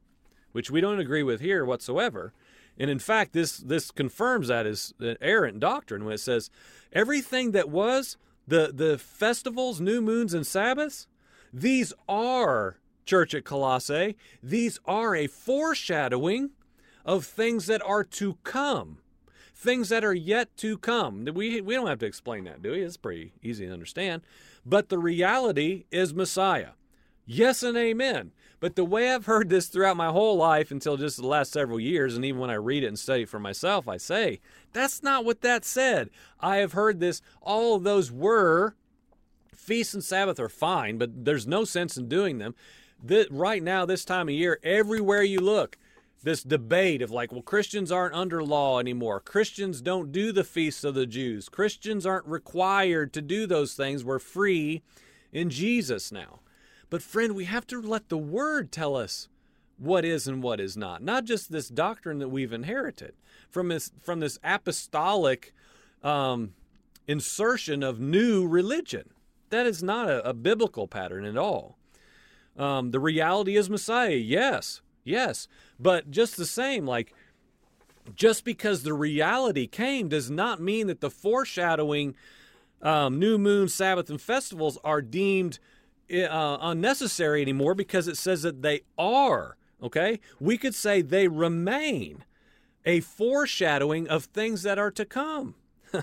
which 0.50 0.70
we 0.70 0.80
don't 0.80 0.98
agree 0.98 1.22
with 1.22 1.40
here 1.40 1.64
whatsoever. 1.64 2.32
And 2.78 2.90
in 2.90 2.98
fact, 2.98 3.32
this 3.32 3.58
this 3.58 3.90
confirms 3.90 4.48
that 4.48 4.66
as 4.66 4.92
an 5.00 5.16
errant 5.20 5.60
doctrine 5.60 6.04
when 6.04 6.14
it 6.14 6.20
says 6.20 6.50
everything 6.92 7.52
that 7.52 7.68
was 7.68 8.16
the 8.46 8.70
the 8.72 8.98
festivals, 8.98 9.80
new 9.80 10.00
moons, 10.00 10.34
and 10.34 10.46
Sabbaths, 10.46 11.06
these 11.52 11.92
are 12.08 12.78
church 13.06 13.34
at 13.34 13.44
Colossae, 13.44 14.16
these 14.42 14.78
are 14.84 15.14
a 15.14 15.26
foreshadowing 15.26 16.50
of 17.04 17.24
things 17.24 17.66
that 17.66 17.80
are 17.82 18.04
to 18.04 18.36
come. 18.42 18.98
Things 19.54 19.88
that 19.88 20.04
are 20.04 20.12
yet 20.12 20.54
to 20.58 20.76
come. 20.76 21.24
We, 21.24 21.62
we 21.62 21.74
don't 21.74 21.86
have 21.86 22.00
to 22.00 22.06
explain 22.06 22.44
that, 22.44 22.60
do 22.60 22.72
we? 22.72 22.82
It's 22.82 22.98
pretty 22.98 23.32
easy 23.42 23.66
to 23.66 23.72
understand. 23.72 24.20
But 24.66 24.90
the 24.90 24.98
reality 24.98 25.84
is 25.90 26.12
Messiah. 26.12 26.70
Yes 27.24 27.62
and 27.62 27.76
amen. 27.76 28.32
But 28.58 28.74
the 28.74 28.84
way 28.84 29.12
I've 29.12 29.26
heard 29.26 29.50
this 29.50 29.66
throughout 29.66 29.96
my 29.96 30.08
whole 30.08 30.36
life 30.36 30.70
until 30.70 30.96
just 30.96 31.18
the 31.18 31.26
last 31.26 31.52
several 31.52 31.78
years, 31.78 32.16
and 32.16 32.24
even 32.24 32.40
when 32.40 32.50
I 32.50 32.54
read 32.54 32.84
it 32.84 32.88
and 32.88 32.98
study 32.98 33.22
it 33.22 33.28
for 33.28 33.38
myself, 33.38 33.86
I 33.86 33.98
say, 33.98 34.40
that's 34.72 35.02
not 35.02 35.24
what 35.24 35.42
that 35.42 35.64
said. 35.64 36.10
I 36.40 36.56
have 36.56 36.72
heard 36.72 36.98
this, 36.98 37.20
all 37.42 37.78
those 37.78 38.10
were 38.10 38.74
feasts 39.54 39.94
and 39.94 40.02
Sabbath 40.02 40.40
are 40.40 40.48
fine, 40.48 40.96
but 40.96 41.24
there's 41.24 41.46
no 41.46 41.64
sense 41.64 41.96
in 41.96 42.08
doing 42.08 42.38
them 42.38 42.54
this, 43.02 43.30
right 43.30 43.62
now, 43.62 43.84
this 43.84 44.04
time 44.04 44.28
of 44.28 44.34
year, 44.34 44.58
everywhere 44.62 45.22
you 45.22 45.40
look, 45.40 45.76
this 46.22 46.42
debate 46.42 47.02
of 47.02 47.10
like, 47.10 47.32
well, 47.32 47.42
Christians 47.42 47.92
aren't 47.92 48.14
under 48.14 48.42
law 48.42 48.78
anymore. 48.78 49.20
Christians 49.20 49.80
don't 49.80 50.12
do 50.12 50.32
the 50.32 50.44
feasts 50.44 50.82
of 50.82 50.94
the 50.94 51.06
Jews. 51.06 51.48
Christians 51.48 52.06
aren't 52.06 52.26
required 52.26 53.12
to 53.12 53.22
do 53.22 53.46
those 53.46 53.74
things. 53.74 54.04
We're 54.04 54.18
free 54.18 54.82
in 55.32 55.50
Jesus 55.50 56.10
now. 56.10 56.40
But, 56.90 57.02
friend, 57.02 57.34
we 57.34 57.44
have 57.46 57.66
to 57.68 57.80
let 57.80 58.08
the 58.08 58.18
Word 58.18 58.70
tell 58.70 58.96
us 58.96 59.28
what 59.78 60.04
is 60.04 60.26
and 60.26 60.42
what 60.42 60.60
is 60.60 60.76
not, 60.76 61.02
not 61.02 61.24
just 61.24 61.52
this 61.52 61.68
doctrine 61.68 62.18
that 62.18 62.28
we've 62.28 62.52
inherited 62.52 63.14
from 63.50 63.68
this, 63.68 63.90
from 64.00 64.20
this 64.20 64.38
apostolic 64.42 65.52
um, 66.02 66.54
insertion 67.06 67.82
of 67.82 68.00
new 68.00 68.46
religion. 68.46 69.10
That 69.50 69.66
is 69.66 69.82
not 69.82 70.08
a, 70.08 70.30
a 70.30 70.32
biblical 70.32 70.86
pattern 70.86 71.24
at 71.24 71.36
all. 71.36 71.76
Um, 72.56 72.90
the 72.90 73.00
reality 73.00 73.56
is 73.56 73.68
Messiah. 73.68 74.14
Yes, 74.14 74.80
yes. 75.04 75.46
But 75.78 76.10
just 76.10 76.36
the 76.36 76.46
same, 76.46 76.86
like, 76.86 77.12
just 78.14 78.44
because 78.44 78.82
the 78.82 78.94
reality 78.94 79.66
came 79.66 80.08
does 80.08 80.30
not 80.30 80.60
mean 80.60 80.86
that 80.86 81.00
the 81.00 81.10
foreshadowing 81.10 82.14
um, 82.80 83.18
new 83.18 83.36
moon, 83.36 83.68
Sabbath, 83.68 84.08
and 84.08 84.20
festivals 84.20 84.78
are 84.84 85.02
deemed 85.02 85.58
uh, 86.10 86.58
unnecessary 86.60 87.42
anymore 87.42 87.74
because 87.74 88.08
it 88.08 88.16
says 88.16 88.42
that 88.42 88.62
they 88.62 88.82
are. 88.98 89.56
Okay? 89.82 90.20
We 90.40 90.58
could 90.58 90.74
say 90.74 91.02
they 91.02 91.28
remain 91.28 92.24
a 92.86 93.00
foreshadowing 93.00 94.08
of 94.08 94.24
things 94.24 94.62
that 94.62 94.78
are 94.78 94.92
to 94.92 95.04
come. 95.04 95.56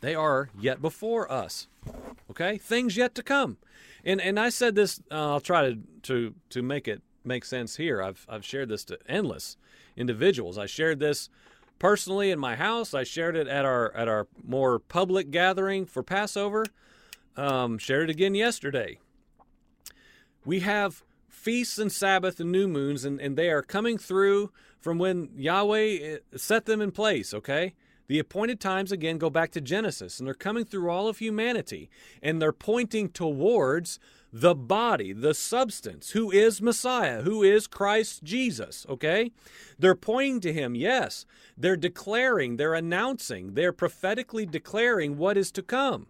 they 0.00 0.14
are 0.14 0.50
yet 0.58 0.82
before 0.82 1.30
us. 1.32 1.66
Okay, 2.30 2.58
things 2.58 2.96
yet 2.96 3.14
to 3.14 3.22
come, 3.22 3.56
and 4.04 4.20
and 4.20 4.38
I 4.38 4.50
said 4.50 4.74
this. 4.74 5.00
Uh, 5.10 5.32
I'll 5.32 5.40
try 5.40 5.70
to 5.70 5.78
to 6.02 6.34
to 6.50 6.62
make 6.62 6.88
it 6.88 7.02
make 7.24 7.44
sense 7.44 7.76
here. 7.76 8.02
I've 8.02 8.26
I've 8.28 8.44
shared 8.44 8.68
this 8.68 8.84
to 8.86 8.98
endless 9.08 9.56
individuals. 9.96 10.58
I 10.58 10.66
shared 10.66 10.98
this 10.98 11.30
personally 11.78 12.30
in 12.30 12.38
my 12.38 12.56
house. 12.56 12.92
I 12.92 13.04
shared 13.04 13.36
it 13.36 13.46
at 13.46 13.64
our 13.64 13.94
at 13.94 14.08
our 14.08 14.26
more 14.44 14.78
public 14.78 15.30
gathering 15.30 15.86
for 15.86 16.02
Passover. 16.02 16.66
Um, 17.36 17.76
shared 17.76 18.08
again 18.08 18.34
yesterday. 18.34 18.98
We 20.44 20.60
have 20.60 21.02
feasts 21.28 21.78
and 21.78 21.92
Sabbath 21.92 22.40
and 22.40 22.50
new 22.50 22.66
moons, 22.66 23.04
and, 23.04 23.20
and 23.20 23.36
they 23.36 23.50
are 23.50 23.62
coming 23.62 23.98
through 23.98 24.50
from 24.80 24.98
when 24.98 25.30
Yahweh 25.36 25.98
eh, 26.00 26.18
set 26.36 26.64
them 26.64 26.80
in 26.80 26.92
place, 26.92 27.34
okay? 27.34 27.74
The 28.08 28.18
appointed 28.18 28.60
times 28.60 28.90
again 28.90 29.18
go 29.18 29.30
back 29.30 29.50
to 29.52 29.60
Genesis, 29.60 30.18
and 30.18 30.26
they're 30.26 30.34
coming 30.34 30.64
through 30.64 30.88
all 30.90 31.08
of 31.08 31.18
humanity, 31.18 31.90
and 32.22 32.40
they're 32.40 32.52
pointing 32.52 33.10
towards 33.10 33.98
the 34.32 34.54
body, 34.54 35.12
the 35.12 35.34
substance, 35.34 36.10
who 36.10 36.30
is 36.30 36.62
Messiah, 36.62 37.22
who 37.22 37.42
is 37.42 37.66
Christ 37.66 38.22
Jesus, 38.22 38.86
okay? 38.88 39.30
They're 39.78 39.94
pointing 39.94 40.40
to 40.40 40.52
him, 40.52 40.74
yes. 40.74 41.26
They're 41.56 41.76
declaring, 41.76 42.56
they're 42.56 42.74
announcing, 42.74 43.54
they're 43.54 43.72
prophetically 43.72 44.46
declaring 44.46 45.16
what 45.16 45.36
is 45.36 45.50
to 45.52 45.62
come. 45.62 46.06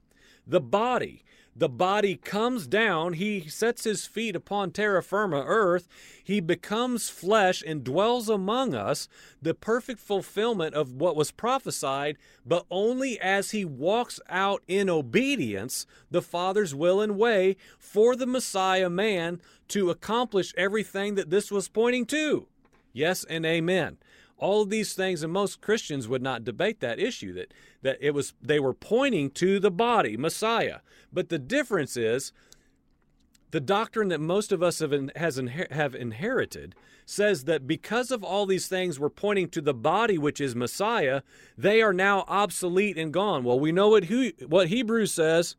The 0.46 0.60
body, 0.60 1.24
the 1.56 1.68
body 1.68 2.16
comes 2.16 2.66
down, 2.66 3.14
he 3.14 3.48
sets 3.48 3.82
his 3.84 4.06
feet 4.06 4.36
upon 4.36 4.70
terra 4.70 5.02
firma, 5.02 5.42
earth, 5.44 5.88
he 6.22 6.38
becomes 6.38 7.08
flesh 7.08 7.64
and 7.66 7.82
dwells 7.82 8.28
among 8.28 8.74
us, 8.74 9.08
the 9.42 9.54
perfect 9.54 9.98
fulfillment 9.98 10.74
of 10.74 10.92
what 10.92 11.16
was 11.16 11.32
prophesied, 11.32 12.16
but 12.44 12.64
only 12.70 13.18
as 13.18 13.50
he 13.50 13.64
walks 13.64 14.20
out 14.28 14.62
in 14.68 14.88
obedience 14.88 15.86
the 16.10 16.22
Father's 16.22 16.74
will 16.74 17.00
and 17.00 17.18
way 17.18 17.56
for 17.78 18.14
the 18.14 18.26
Messiah 18.26 18.90
man 18.90 19.40
to 19.68 19.90
accomplish 19.90 20.54
everything 20.56 21.16
that 21.16 21.30
this 21.30 21.50
was 21.50 21.68
pointing 21.68 22.06
to. 22.06 22.46
Yes 22.92 23.24
and 23.24 23.44
amen 23.44 23.98
all 24.38 24.62
of 24.62 24.70
these 24.70 24.92
things 24.94 25.22
and 25.22 25.32
most 25.32 25.60
christians 25.60 26.08
would 26.08 26.22
not 26.22 26.44
debate 26.44 26.80
that 26.80 26.98
issue 26.98 27.32
that 27.32 27.52
that 27.86 27.98
it 28.00 28.10
was 28.10 28.34
they 28.42 28.58
were 28.58 28.74
pointing 28.74 29.30
to 29.30 29.60
the 29.60 29.70
body 29.70 30.16
messiah. 30.16 30.80
But 31.12 31.28
the 31.28 31.38
difference 31.38 31.96
is 31.96 32.32
the 33.52 33.60
doctrine 33.60 34.08
that 34.08 34.20
most 34.20 34.50
of 34.50 34.62
us 34.62 34.80
have, 34.80 34.92
has 35.14 35.40
have 35.70 35.94
inherited 35.94 36.74
says 37.08 37.44
that 37.44 37.68
because 37.68 38.10
of 38.10 38.24
all 38.24 38.44
these 38.44 38.66
things 38.66 38.98
we're 38.98 39.08
pointing 39.08 39.48
to 39.50 39.60
the 39.60 39.72
body 39.72 40.18
which 40.18 40.40
is 40.40 40.56
messiah 40.56 41.22
they 41.56 41.80
are 41.80 41.92
now 41.92 42.24
obsolete 42.26 42.98
and 42.98 43.12
gone. 43.12 43.44
Well 43.44 43.60
we 43.60 43.70
know 43.70 43.88
what, 43.88 44.04
he, 44.04 44.34
what 44.46 44.68
hebrews 44.68 45.12
says. 45.12 45.54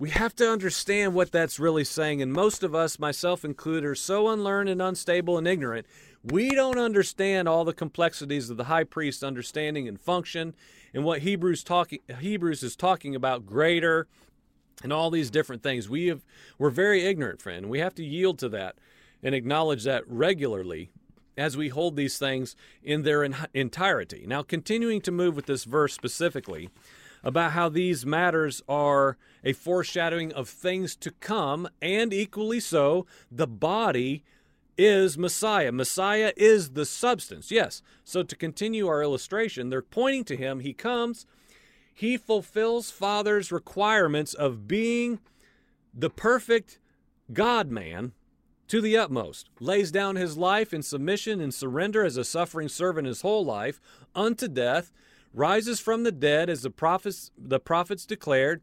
We 0.00 0.10
have 0.10 0.34
to 0.36 0.50
understand 0.50 1.14
what 1.14 1.32
that's 1.32 1.58
really 1.58 1.84
saying 1.84 2.20
and 2.20 2.32
most 2.32 2.62
of 2.62 2.74
us 2.74 2.98
myself 2.98 3.44
included 3.44 3.86
are 3.86 3.94
so 3.94 4.28
unlearned 4.28 4.68
and 4.68 4.82
unstable 4.82 5.38
and 5.38 5.48
ignorant 5.48 5.86
we 6.24 6.50
don't 6.50 6.78
understand 6.78 7.48
all 7.48 7.64
the 7.64 7.72
complexities 7.72 8.50
of 8.50 8.56
the 8.56 8.64
high 8.64 8.84
priest's 8.84 9.22
understanding 9.22 9.88
and 9.88 10.00
function 10.00 10.54
and 10.94 11.04
what 11.04 11.20
Hebrews 11.20 11.64
talking 11.64 12.00
Hebrews 12.20 12.62
is 12.62 12.76
talking 12.76 13.14
about 13.14 13.46
greater 13.46 14.06
and 14.82 14.92
all 14.92 15.10
these 15.10 15.30
different 15.30 15.62
things. 15.62 15.88
We 15.88 16.06
have 16.06 16.24
we're 16.58 16.70
very 16.70 17.04
ignorant, 17.04 17.42
friend. 17.42 17.68
We 17.68 17.80
have 17.80 17.94
to 17.96 18.04
yield 18.04 18.38
to 18.40 18.48
that 18.50 18.76
and 19.22 19.34
acknowledge 19.34 19.84
that 19.84 20.04
regularly 20.06 20.90
as 21.36 21.56
we 21.56 21.68
hold 21.68 21.96
these 21.96 22.18
things 22.18 22.54
in 22.82 23.02
their 23.02 23.24
entirety. 23.54 24.24
Now, 24.26 24.42
continuing 24.42 25.00
to 25.02 25.10
move 25.10 25.34
with 25.34 25.46
this 25.46 25.64
verse 25.64 25.94
specifically 25.94 26.68
about 27.24 27.52
how 27.52 27.68
these 27.68 28.04
matters 28.04 28.62
are 28.68 29.16
a 29.44 29.52
foreshadowing 29.52 30.32
of 30.32 30.48
things 30.48 30.96
to 30.96 31.10
come, 31.10 31.68
and 31.80 32.12
equally 32.12 32.60
so, 32.60 33.06
the 33.30 33.46
body 33.46 34.24
is 34.78 35.18
Messiah. 35.18 35.72
Messiah 35.72 36.32
is 36.36 36.70
the 36.70 36.84
substance. 36.84 37.50
Yes. 37.50 37.82
So 38.04 38.22
to 38.22 38.36
continue 38.36 38.86
our 38.88 39.02
illustration, 39.02 39.68
they're 39.68 39.82
pointing 39.82 40.24
to 40.24 40.36
him. 40.36 40.60
He 40.60 40.72
comes, 40.72 41.26
He 41.92 42.16
fulfills 42.16 42.90
Father's 42.90 43.52
requirements 43.52 44.34
of 44.34 44.66
being 44.66 45.20
the 45.94 46.10
perfect 46.10 46.78
God 47.32 47.70
man 47.70 48.12
to 48.68 48.80
the 48.80 48.96
utmost, 48.96 49.50
lays 49.60 49.90
down 49.90 50.16
his 50.16 50.38
life 50.38 50.72
in 50.72 50.82
submission 50.82 51.40
and 51.40 51.52
surrender 51.52 52.04
as 52.04 52.16
a 52.16 52.24
suffering 52.24 52.68
servant 52.68 53.06
his 53.06 53.20
whole 53.20 53.44
life 53.44 53.80
unto 54.14 54.48
death, 54.48 54.92
rises 55.34 55.78
from 55.78 56.04
the 56.04 56.12
dead 56.12 56.48
as 56.48 56.62
the 56.62 56.70
prophets 56.70 57.30
the 57.36 57.60
prophets 57.60 58.06
declared. 58.06 58.62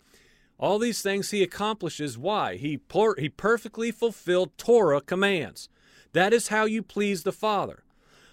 All 0.58 0.80
these 0.80 1.02
things 1.02 1.32
he 1.32 1.43
accomplishes. 1.43 2.17
Why? 2.17 2.56
He, 2.56 2.80
he 3.17 3.30
perfectly 3.30 3.91
fulfilled 3.91 4.58
Torah 4.58 5.00
commands. 5.02 5.69
That 6.13 6.34
is 6.34 6.48
how 6.48 6.65
you 6.65 6.82
please 6.82 7.24
the 7.24 7.32
Father. 7.32 7.84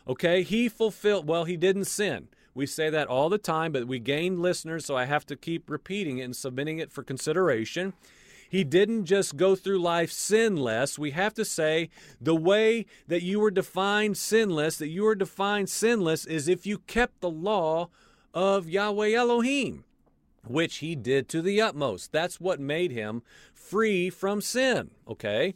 Okay, 0.09 0.43
he 0.43 0.69
fulfilled, 0.69 1.27
well, 1.29 1.45
he 1.45 1.57
didn't 1.57 1.87
sin. 1.87 2.29
We 2.55 2.65
say 2.65 2.89
that 2.91 3.09
all 3.09 3.29
the 3.29 3.39
time, 3.39 3.73
but 3.73 3.87
we 3.87 3.99
gain 3.99 4.41
listeners, 4.41 4.87
so 4.87 4.97
I 4.97 5.05
have 5.05 5.27
to 5.27 5.37
keep 5.37 5.69
repeating 5.69 6.19
it 6.19 6.23
and 6.23 6.37
submitting 6.37 6.79
it 6.79 6.91
for 6.91 7.03
consideration. 7.03 7.93
He 8.49 8.65
didn't 8.65 9.05
just 9.05 9.37
go 9.37 9.57
through 9.57 9.81
life 9.81 10.11
sinless. 10.12 10.99
We 10.99 11.11
have 11.11 11.35
to 11.35 11.45
say 11.45 11.91
the 12.21 12.37
way 12.37 12.87
that 13.09 13.23
you 13.23 13.41
were 13.41 13.51
defined 13.51 14.17
sinless, 14.17 14.79
that 14.79 14.89
you 14.89 15.03
were 15.03 15.17
defined 15.17 15.69
sinless, 15.69 16.25
is 16.25 16.49
if 16.49 16.65
you 16.65 16.79
kept 16.79 17.21
the 17.21 17.31
law 17.31 17.89
of 18.33 18.71
Yahweh 18.71 19.12
Elohim, 19.12 19.85
which 20.47 20.77
he 20.77 20.95
did 20.95 21.29
to 21.29 21.43
the 21.43 21.61
utmost. 21.61 22.12
That's 22.12 22.41
what 22.41 22.61
made 22.61 22.93
him 22.93 23.23
free 23.53 24.09
from 24.11 24.41
sin, 24.41 24.93
okay? 25.09 25.55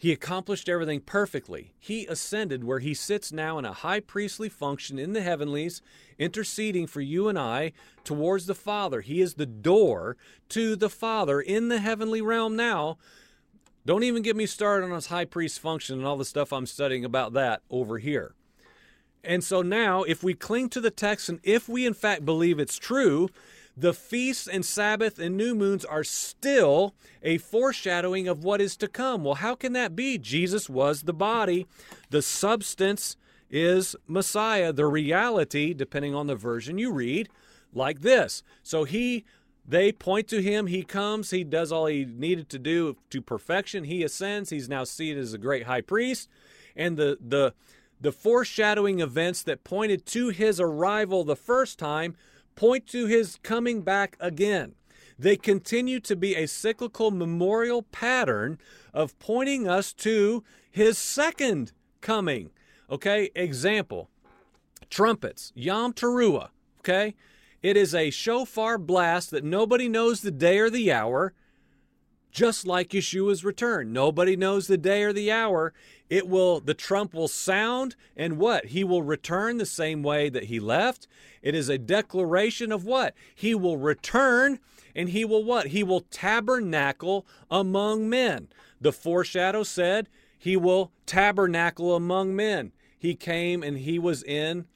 He 0.00 0.12
accomplished 0.12 0.66
everything 0.66 1.02
perfectly. 1.02 1.74
He 1.78 2.06
ascended 2.06 2.64
where 2.64 2.78
he 2.78 2.94
sits 2.94 3.32
now 3.32 3.58
in 3.58 3.66
a 3.66 3.74
high 3.74 4.00
priestly 4.00 4.48
function 4.48 4.98
in 4.98 5.12
the 5.12 5.20
heavenlies, 5.20 5.82
interceding 6.18 6.86
for 6.86 7.02
you 7.02 7.28
and 7.28 7.38
I 7.38 7.72
towards 8.02 8.46
the 8.46 8.54
Father. 8.54 9.02
He 9.02 9.20
is 9.20 9.34
the 9.34 9.44
door 9.44 10.16
to 10.48 10.74
the 10.74 10.88
Father 10.88 11.38
in 11.38 11.68
the 11.68 11.80
heavenly 11.80 12.22
realm 12.22 12.56
now. 12.56 12.96
Don't 13.84 14.02
even 14.02 14.22
get 14.22 14.36
me 14.36 14.46
started 14.46 14.86
on 14.86 14.92
his 14.92 15.08
high 15.08 15.26
priest 15.26 15.60
function 15.60 15.98
and 15.98 16.06
all 16.06 16.16
the 16.16 16.24
stuff 16.24 16.50
I'm 16.50 16.64
studying 16.64 17.04
about 17.04 17.34
that 17.34 17.60
over 17.68 17.98
here. 17.98 18.34
And 19.22 19.44
so 19.44 19.60
now, 19.60 20.02
if 20.04 20.22
we 20.22 20.32
cling 20.32 20.70
to 20.70 20.80
the 20.80 20.90
text 20.90 21.28
and 21.28 21.40
if 21.42 21.68
we 21.68 21.84
in 21.84 21.92
fact 21.92 22.24
believe 22.24 22.58
it's 22.58 22.78
true, 22.78 23.28
the 23.80 23.94
feasts 23.94 24.46
and 24.46 24.64
Sabbath 24.64 25.18
and 25.18 25.36
new 25.36 25.54
moons 25.54 25.86
are 25.86 26.04
still 26.04 26.94
a 27.22 27.38
foreshadowing 27.38 28.28
of 28.28 28.44
what 28.44 28.60
is 28.60 28.76
to 28.76 28.86
come. 28.86 29.24
Well, 29.24 29.36
how 29.36 29.54
can 29.54 29.72
that 29.72 29.96
be? 29.96 30.18
Jesus 30.18 30.68
was 30.68 31.02
the 31.02 31.14
body, 31.14 31.66
the 32.10 32.20
substance 32.20 33.16
is 33.50 33.96
Messiah, 34.06 34.72
the 34.72 34.86
reality, 34.86 35.72
depending 35.72 36.14
on 36.14 36.26
the 36.26 36.34
version 36.36 36.78
you 36.78 36.92
read, 36.92 37.30
like 37.72 38.02
this. 38.02 38.42
So 38.62 38.84
he 38.84 39.24
they 39.66 39.92
point 39.92 40.28
to 40.28 40.42
him, 40.42 40.66
he 40.66 40.82
comes, 40.82 41.30
he 41.30 41.44
does 41.44 41.72
all 41.72 41.86
he 41.86 42.04
needed 42.04 42.50
to 42.50 42.58
do 42.58 42.96
to 43.08 43.22
perfection, 43.22 43.84
he 43.84 44.02
ascends, 44.02 44.50
he's 44.50 44.68
now 44.68 44.84
seated 44.84 45.22
as 45.22 45.32
a 45.32 45.38
great 45.38 45.64
high 45.64 45.80
priest, 45.80 46.28
and 46.76 46.98
the 46.98 47.16
the 47.18 47.54
the 47.98 48.12
foreshadowing 48.12 49.00
events 49.00 49.42
that 49.42 49.64
pointed 49.64 50.04
to 50.06 50.28
his 50.28 50.60
arrival 50.60 51.24
the 51.24 51.36
first 51.36 51.78
time 51.78 52.14
point 52.60 52.86
to 52.86 53.06
his 53.06 53.38
coming 53.42 53.80
back 53.80 54.18
again. 54.20 54.74
They 55.18 55.38
continue 55.38 55.98
to 56.00 56.14
be 56.14 56.36
a 56.36 56.46
cyclical 56.46 57.10
memorial 57.10 57.84
pattern 57.84 58.58
of 58.92 59.18
pointing 59.18 59.66
us 59.66 59.94
to 59.94 60.44
his 60.70 60.98
second 60.98 61.72
coming. 62.02 62.50
Okay, 62.90 63.30
example 63.34 64.10
trumpets, 64.90 65.52
Yom 65.54 65.94
Teruah. 65.94 66.50
Okay, 66.80 67.14
it 67.62 67.78
is 67.78 67.94
a 67.94 68.10
shofar 68.10 68.76
blast 68.76 69.30
that 69.30 69.42
nobody 69.42 69.88
knows 69.88 70.20
the 70.20 70.30
day 70.30 70.58
or 70.58 70.68
the 70.68 70.92
hour, 70.92 71.32
just 72.30 72.66
like 72.66 72.90
Yeshua's 72.90 73.44
return. 73.44 73.92
Nobody 73.92 74.36
knows 74.36 74.66
the 74.66 74.78
day 74.78 75.02
or 75.02 75.12
the 75.12 75.30
hour. 75.30 75.72
It 76.08 76.28
will, 76.28 76.60
the 76.60 76.74
trump 76.74 77.14
will 77.14 77.28
sound, 77.28 77.96
and 78.16 78.38
what? 78.38 78.66
He 78.66 78.84
will 78.84 79.02
return 79.02 79.58
the 79.58 79.66
same 79.66 80.02
way 80.02 80.28
that 80.28 80.44
he 80.44 80.60
left. 80.60 81.06
It 81.42 81.54
is 81.54 81.68
a 81.68 81.78
declaration 81.78 82.72
of 82.72 82.84
what? 82.84 83.14
He 83.34 83.54
will 83.54 83.76
return 83.76 84.58
and 84.94 85.10
he 85.10 85.24
will 85.24 85.44
what? 85.44 85.68
He 85.68 85.82
will 85.82 86.00
tabernacle 86.00 87.26
among 87.50 88.08
men. 88.08 88.48
The 88.80 88.92
foreshadow 88.92 89.62
said 89.62 90.08
he 90.38 90.56
will 90.56 90.92
tabernacle 91.06 91.94
among 91.94 92.34
men. 92.34 92.72
He 92.98 93.14
came 93.14 93.62
and 93.62 93.78
he 93.78 93.98
was 93.98 94.22
in 94.22 94.66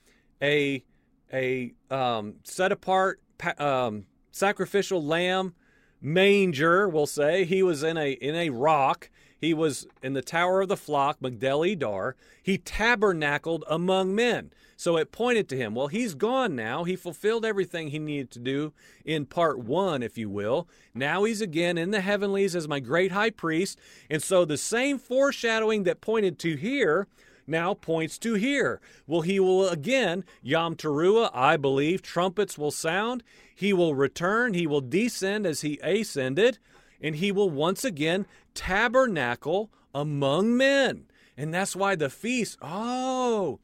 a 0.42 0.84
a 1.32 1.74
um, 1.90 2.36
set 2.44 2.70
apart 2.70 3.20
um, 3.58 4.06
sacrificial 4.30 5.02
lamb 5.02 5.54
manger. 6.04 6.88
We'll 6.88 7.06
say 7.06 7.44
he 7.44 7.62
was 7.62 7.82
in 7.82 7.96
a 7.96 8.12
in 8.12 8.34
a 8.34 8.50
rock. 8.50 9.10
He 9.40 9.52
was 9.52 9.86
in 10.02 10.12
the 10.12 10.22
tower 10.22 10.62
of 10.62 10.68
the 10.68 10.76
flock, 10.76 11.20
Migdal 11.20 11.68
Eder. 11.68 12.16
He 12.42 12.56
tabernacled 12.56 13.64
among 13.68 14.14
men. 14.14 14.52
So 14.76 14.96
it 14.96 15.12
pointed 15.12 15.48
to 15.50 15.56
him. 15.56 15.74
Well, 15.74 15.88
he's 15.88 16.14
gone 16.14 16.56
now. 16.56 16.84
He 16.84 16.96
fulfilled 16.96 17.44
everything 17.44 17.88
he 17.88 17.98
needed 17.98 18.30
to 18.32 18.38
do 18.38 18.72
in 19.04 19.26
part 19.26 19.58
one, 19.58 20.02
if 20.02 20.16
you 20.16 20.30
will. 20.30 20.66
Now 20.94 21.24
he's 21.24 21.40
again 21.40 21.76
in 21.76 21.90
the 21.90 22.00
heavenlies 22.00 22.56
as 22.56 22.66
my 22.66 22.80
great 22.80 23.12
high 23.12 23.30
priest. 23.30 23.78
And 24.08 24.22
so 24.22 24.44
the 24.44 24.56
same 24.56 24.98
foreshadowing 24.98 25.84
that 25.84 26.00
pointed 26.00 26.38
to 26.40 26.56
here 26.56 27.06
now 27.46 27.74
points 27.74 28.18
to 28.18 28.34
here. 28.34 28.80
Well, 29.06 29.22
he 29.22 29.38
will 29.40 29.68
again, 29.68 30.24
Yom 30.42 30.76
Teruah, 30.76 31.30
I 31.32 31.56
believe, 31.56 32.02
trumpets 32.02 32.56
will 32.56 32.70
sound. 32.70 33.22
He 33.54 33.72
will 33.72 33.94
return. 33.94 34.54
He 34.54 34.66
will 34.66 34.80
descend 34.80 35.46
as 35.46 35.60
he 35.60 35.78
ascended. 35.82 36.58
And 37.00 37.16
he 37.16 37.32
will 37.32 37.50
once 37.50 37.84
again 37.84 38.26
tabernacle 38.54 39.70
among 39.94 40.56
men. 40.56 41.06
And 41.36 41.52
that's 41.52 41.76
why 41.76 41.94
the 41.96 42.10
feast, 42.10 42.58
oh, 42.62 43.58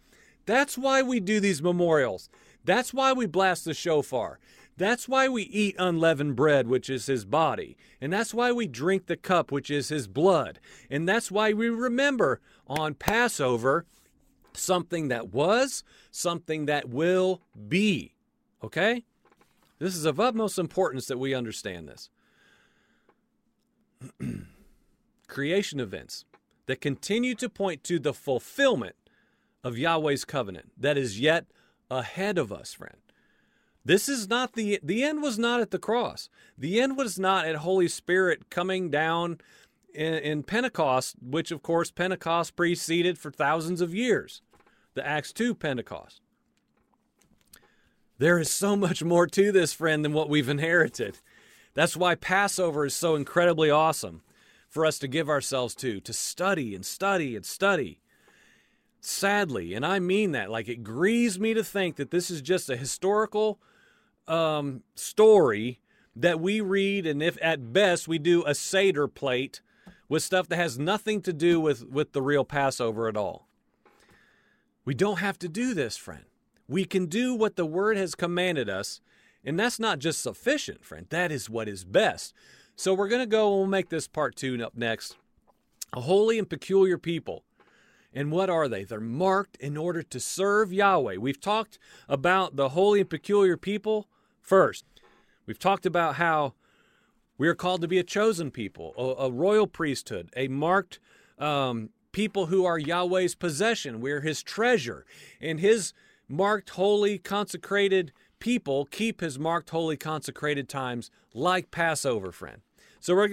that's 0.47 0.77
why 0.77 1.03
we 1.03 1.21
do 1.21 1.41
these 1.41 1.63
memorials. 1.63 2.29
That's 2.65 2.93
why 2.93 3.13
we 3.13 3.27
blast 3.27 3.65
the 3.65 3.75
shofar. 3.75 4.39
That's 4.81 5.07
why 5.07 5.29
we 5.29 5.43
eat 5.43 5.77
unleavened 5.79 6.37
bread, 6.37 6.67
which 6.67 6.89
is 6.89 7.05
his 7.05 7.27
body. 7.27 7.77
And 8.01 8.11
that's 8.11 8.33
why 8.33 8.51
we 8.51 8.67
drink 8.67 9.07
the 9.07 9.17
cup, 9.17 9.53
which 9.53 9.71
is 9.71 9.91
his 9.91 10.09
blood. 10.09 10.59
And 10.89 11.07
that's 11.07 11.31
why 11.31 11.53
we 11.53 11.69
remember 11.69 12.41
on 12.67 12.95
Passover 12.95 13.85
something 14.55 15.09
that 15.09 15.35
was, 15.35 15.85
something 16.11 16.65
that 16.65 16.89
will 16.89 17.43
be. 17.69 18.15
Okay? 18.65 19.05
This 19.79 19.95
is 19.95 20.07
of 20.07 20.19
utmost 20.19 20.59
importance 20.59 21.09
that 21.09 21.19
we 21.19 21.35
understand 21.35 21.87
this. 21.87 22.09
Creation 25.29 25.79
events 25.79 26.25
that 26.65 26.81
continue 26.81 27.35
to 27.35 27.51
point 27.51 27.85
to 27.85 27.99
the 27.99 28.15
fulfillment 28.15 28.97
of 29.63 29.77
Yahweh's 29.77 30.25
covenant 30.25 30.73
that 30.79 30.97
is 30.97 31.21
yet 31.21 31.45
ahead 31.91 32.39
of 32.39 32.51
us, 32.51 32.73
friend. 32.73 32.97
This 33.85 34.09
is 34.09 34.29
not 34.29 34.55
the 34.55 34.79
the 34.83 35.03
end 35.03 35.23
was 35.23 35.39
not 35.39 35.61
at 35.61 35.71
the 35.71 35.79
cross. 35.79 36.29
The 36.57 36.81
end 36.81 36.97
was 36.97 37.19
not 37.19 37.47
at 37.47 37.57
Holy 37.57 37.89
Spirit 37.89 38.51
coming 38.51 38.91
down 38.91 39.39
in, 39.95 40.15
in 40.15 40.43
Pentecost, 40.43 41.17
which 41.23 41.51
of 41.51 41.63
course 41.63 41.91
Pentecost 41.91 42.57
preceded 42.57 43.19
for 43.19 43.31
thousands 43.31 43.81
of 43.81 43.95
years. 43.95 44.43
The 44.95 45.07
Acts 45.07 45.33
2 45.33 45.55
Pentecost. 45.55 46.21
There 48.19 48.39
is 48.39 48.51
so 48.51 48.77
much 48.77 49.03
more 49.03 49.27
to 49.29 49.51
this, 49.51 49.73
friend, 49.73 50.05
than 50.05 50.13
what 50.13 50.29
we've 50.29 50.49
inherited. 50.49 51.19
That's 51.73 51.97
why 51.97 52.17
Passover 52.17 52.85
is 52.85 52.95
so 52.95 53.15
incredibly 53.15 53.71
awesome 53.71 54.23
for 54.69 54.85
us 54.85 54.99
to 54.99 55.09
give 55.09 55.31
ourselves 55.31 55.75
to, 55.77 56.01
to 56.01 56.13
study 56.13 56.75
and 56.75 56.85
study 56.85 57.35
and 57.35 57.47
study. 57.47 58.01
Sadly, 59.01 59.75
and 59.75 59.85
I 59.85 59.99
mean 59.99 60.33
that, 60.33 60.51
like 60.51 60.69
it 60.69 60.85
grieves 60.85 61.41
me 61.41 61.55
to 61.55 61.65
think 61.65 61.97
that 61.97 62.11
this 62.11 62.31
is 62.31 62.43
just 62.43 62.69
a 62.69 62.77
historical 62.77 63.59
um, 64.29 64.83
story 64.95 65.81
that 66.15 66.39
we 66.39 66.61
read, 66.61 67.07
and 67.07 67.23
if 67.23 67.39
at 67.41 67.73
best 67.73 68.07
we 68.07 68.19
do 68.19 68.45
a 68.45 68.55
Seder 68.55 69.09
plate 69.09 69.63
with 70.09 70.23
stuff 70.23 70.49
that 70.49 70.57
has 70.57 70.79
nothing 70.79 71.23
to 71.23 71.33
do 71.33 71.61
with, 71.61 71.87
with 71.87 72.13
the 72.13 72.21
real 72.21 72.45
Passover 72.45 73.09
at 73.09 73.17
all. 73.17 73.47
We 74.85 74.93
don't 74.93 75.21
have 75.21 75.39
to 75.39 75.49
do 75.49 75.73
this, 75.73 75.97
friend. 75.97 76.25
We 76.69 76.85
can 76.85 77.07
do 77.07 77.35
what 77.35 77.57
the 77.57 77.65
Word 77.65 77.97
has 77.97 78.15
commanded 78.15 78.69
us, 78.69 79.01
and 79.45 79.59
that's 79.59 79.79
not 79.79 79.99
just 79.99 80.21
sufficient, 80.21 80.85
friend. 80.85 81.07
That 81.11 81.33
is 81.33 81.49
what 81.49 81.69
is 81.69 81.85
best. 81.85 82.35
So 82.77 82.93
we're 82.93 83.09
going 83.09 83.23
to 83.23 83.27
go 83.27 83.49
and 83.51 83.59
we'll 83.59 83.67
make 83.67 83.89
this 83.89 84.09
part 84.09 84.37
two 84.37 84.63
up 84.65 84.77
next. 84.77 85.17
A 85.93 86.01
holy 86.01 86.39
and 86.39 86.49
peculiar 86.49 86.99
people. 86.99 87.45
And 88.13 88.33
what 88.33 88.51
are 88.51 88.69
they? 88.69 88.85
They're 88.85 89.01
marked 89.01 89.57
in 89.57 89.77
order 89.77 90.03
to 90.03 90.21
serve 90.21 90.73
Yahweh. 90.73 91.17
We've 91.17 91.41
talked 91.41 91.79
about 92.09 92.57
the 92.57 92.71
holy 92.71 93.01
and 93.01 93.11
peculiar 93.11 93.57
people 93.57 94.09
first. 94.41 94.85
We've 95.47 95.59
talked 95.59 95.87
about 95.87 96.17
how 96.17 96.55
we 97.39 97.49
are 97.49 97.55
called 97.55 97.81
to 97.83 97.89
be 97.89 97.99
a 97.99 98.05
chosen 98.05 98.51
people, 98.51 98.95
a, 98.99 99.27
a 99.27 99.31
royal 99.31 99.67
priesthood, 99.67 100.31
a 100.37 100.49
marked 100.49 100.99
um, 101.39 101.91
people 102.13 102.47
who 102.47 102.65
are 102.65 102.79
Yahweh's 102.79 103.35
possession. 103.35 104.01
We're 104.01 104.21
his 104.21 104.43
treasure. 104.43 105.07
And 105.41 105.61
his 105.61 105.93
marked, 106.29 106.71
holy, 106.71 107.19
consecrated 107.19 108.13
people 108.41 108.87
keep 108.87 109.21
his 109.21 109.39
marked 109.39 109.71
holy 109.71 109.97
consecrated 109.97 110.69
times 110.69 111.11
like 111.33 111.71
Passover, 111.71 112.33
friend. 112.33 112.63
So 113.01 113.15
we're 113.15 113.29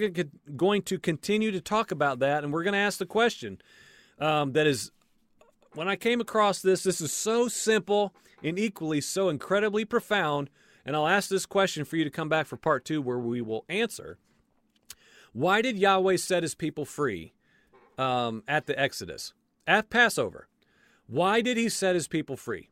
going 0.56 0.82
to 0.82 0.98
continue 0.98 1.50
to 1.50 1.60
talk 1.60 1.90
about 1.90 2.20
that, 2.20 2.42
and 2.42 2.52
we're 2.52 2.62
going 2.62 2.72
to 2.72 2.78
ask 2.78 2.98
the 2.98 3.06
question 3.06 3.60
um, 4.20 4.52
that 4.52 4.66
is, 4.66 4.90
when 5.74 5.88
I 5.88 5.96
came 5.96 6.20
across 6.20 6.60
this, 6.62 6.82
this 6.82 7.00
is 7.00 7.12
so 7.12 7.48
simple 7.48 8.14
and 8.42 8.58
equally 8.58 9.00
so 9.00 9.28
incredibly 9.28 9.84
profound. 9.84 10.50
And 10.84 10.96
I'll 10.96 11.08
ask 11.08 11.28
this 11.28 11.46
question 11.46 11.84
for 11.84 11.96
you 11.96 12.04
to 12.04 12.10
come 12.10 12.28
back 12.28 12.46
for 12.46 12.56
part 12.56 12.84
two, 12.84 13.02
where 13.02 13.18
we 13.18 13.40
will 13.40 13.64
answer. 13.68 14.18
Why 15.32 15.60
did 15.60 15.78
Yahweh 15.78 16.16
set 16.16 16.42
his 16.42 16.54
people 16.54 16.84
free 16.84 17.34
um, 17.98 18.42
at 18.48 18.66
the 18.66 18.78
Exodus, 18.78 19.34
at 19.66 19.90
Passover? 19.90 20.48
Why 21.06 21.40
did 21.40 21.56
he 21.56 21.68
set 21.68 21.94
his 21.94 22.08
people 22.08 22.36
free? 22.36 22.70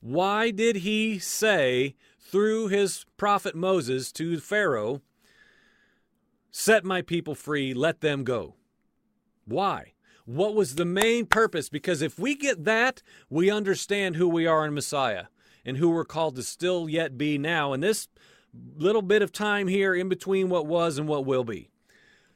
Why 0.00 0.50
did 0.50 0.76
he 0.76 1.18
say 1.18 1.94
through 2.18 2.68
his 2.68 3.04
prophet 3.16 3.54
Moses 3.54 4.10
to 4.12 4.40
Pharaoh, 4.40 5.02
Set 6.54 6.84
my 6.84 7.00
people 7.00 7.34
free, 7.34 7.72
let 7.72 8.02
them 8.02 8.24
go? 8.24 8.56
Why? 9.46 9.94
What 10.24 10.54
was 10.54 10.74
the 10.74 10.84
main 10.84 11.26
purpose? 11.26 11.68
Because 11.68 12.02
if 12.02 12.18
we 12.18 12.34
get 12.34 12.64
that, 12.64 13.02
we 13.28 13.50
understand 13.50 14.16
who 14.16 14.28
we 14.28 14.46
are 14.46 14.64
in 14.66 14.74
Messiah 14.74 15.26
and 15.64 15.76
who 15.76 15.90
we're 15.90 16.04
called 16.04 16.36
to 16.36 16.42
still 16.42 16.88
yet 16.88 17.18
be 17.18 17.38
now 17.38 17.72
in 17.72 17.80
this 17.80 18.08
little 18.76 19.02
bit 19.02 19.22
of 19.22 19.32
time 19.32 19.68
here 19.68 19.94
in 19.94 20.08
between 20.08 20.48
what 20.48 20.66
was 20.66 20.98
and 20.98 21.08
what 21.08 21.24
will 21.24 21.44
be. 21.44 21.70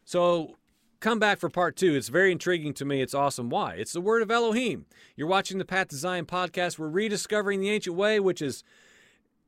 So 0.05 0.57
come 1.01 1.19
back 1.19 1.39
for 1.39 1.49
part 1.49 1.77
two. 1.77 1.95
It's 1.95 2.09
very 2.09 2.33
intriguing 2.33 2.75
to 2.75 2.85
me. 2.85 3.03
It's 3.03 3.15
awesome. 3.15 3.51
Why? 3.51 3.75
It's 3.75 3.93
the 3.93 4.01
word 4.01 4.23
of 4.23 4.31
Elohim. 4.31 4.87
You're 5.15 5.29
watching 5.29 5.59
the 5.59 5.65
Path 5.65 5.89
to 5.89 5.97
Zion 5.97 6.27
podcast. 6.27 6.79
We're 6.79 6.89
rediscovering 6.89 7.61
the 7.61 7.71
ancient 7.71 7.97
way, 7.97 8.19
which 8.21 8.41
is 8.41 8.65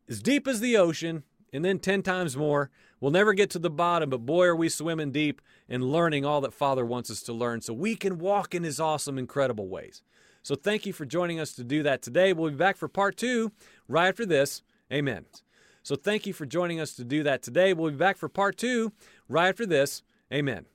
as 0.08 0.22
deep 0.22 0.46
as 0.46 0.60
the 0.60 0.76
ocean 0.76 1.24
and 1.52 1.64
then 1.64 1.78
10 1.78 2.02
times 2.02 2.36
more. 2.36 2.70
We'll 3.00 3.12
never 3.12 3.32
get 3.32 3.50
to 3.50 3.58
the 3.58 3.70
bottom, 3.70 4.10
but 4.10 4.26
boy, 4.26 4.46
are 4.46 4.56
we 4.56 4.68
swimming 4.68 5.12
deep 5.12 5.40
and 5.68 5.92
learning 5.92 6.24
all 6.24 6.40
that 6.40 6.52
Father 6.52 6.84
wants 6.84 7.10
us 7.10 7.22
to 7.22 7.32
learn 7.32 7.60
so 7.60 7.72
we 7.72 7.94
can 7.94 8.18
walk 8.18 8.54
in 8.54 8.64
His 8.64 8.80
awesome, 8.80 9.18
incredible 9.18 9.68
ways. 9.68 10.02
So 10.42 10.54
thank 10.54 10.86
you 10.86 10.92
for 10.92 11.04
joining 11.04 11.38
us 11.38 11.52
to 11.54 11.64
do 11.64 11.82
that 11.82 12.02
today. 12.02 12.32
We'll 12.32 12.50
be 12.50 12.56
back 12.56 12.76
for 12.76 12.88
part 12.88 13.16
two 13.16 13.52
right 13.86 14.08
after 14.08 14.26
this. 14.26 14.62
Amen. 14.92 15.26
So 15.82 15.96
thank 15.96 16.26
you 16.26 16.32
for 16.32 16.46
joining 16.46 16.80
us 16.80 16.94
to 16.94 17.04
do 17.04 17.22
that 17.22 17.42
today. 17.42 17.72
We'll 17.72 17.90
be 17.90 17.96
back 17.96 18.16
for 18.16 18.28
part 18.28 18.56
two 18.56 18.92
right 19.28 19.48
after 19.48 19.66
this. 19.66 20.02
Amen. 20.32 20.66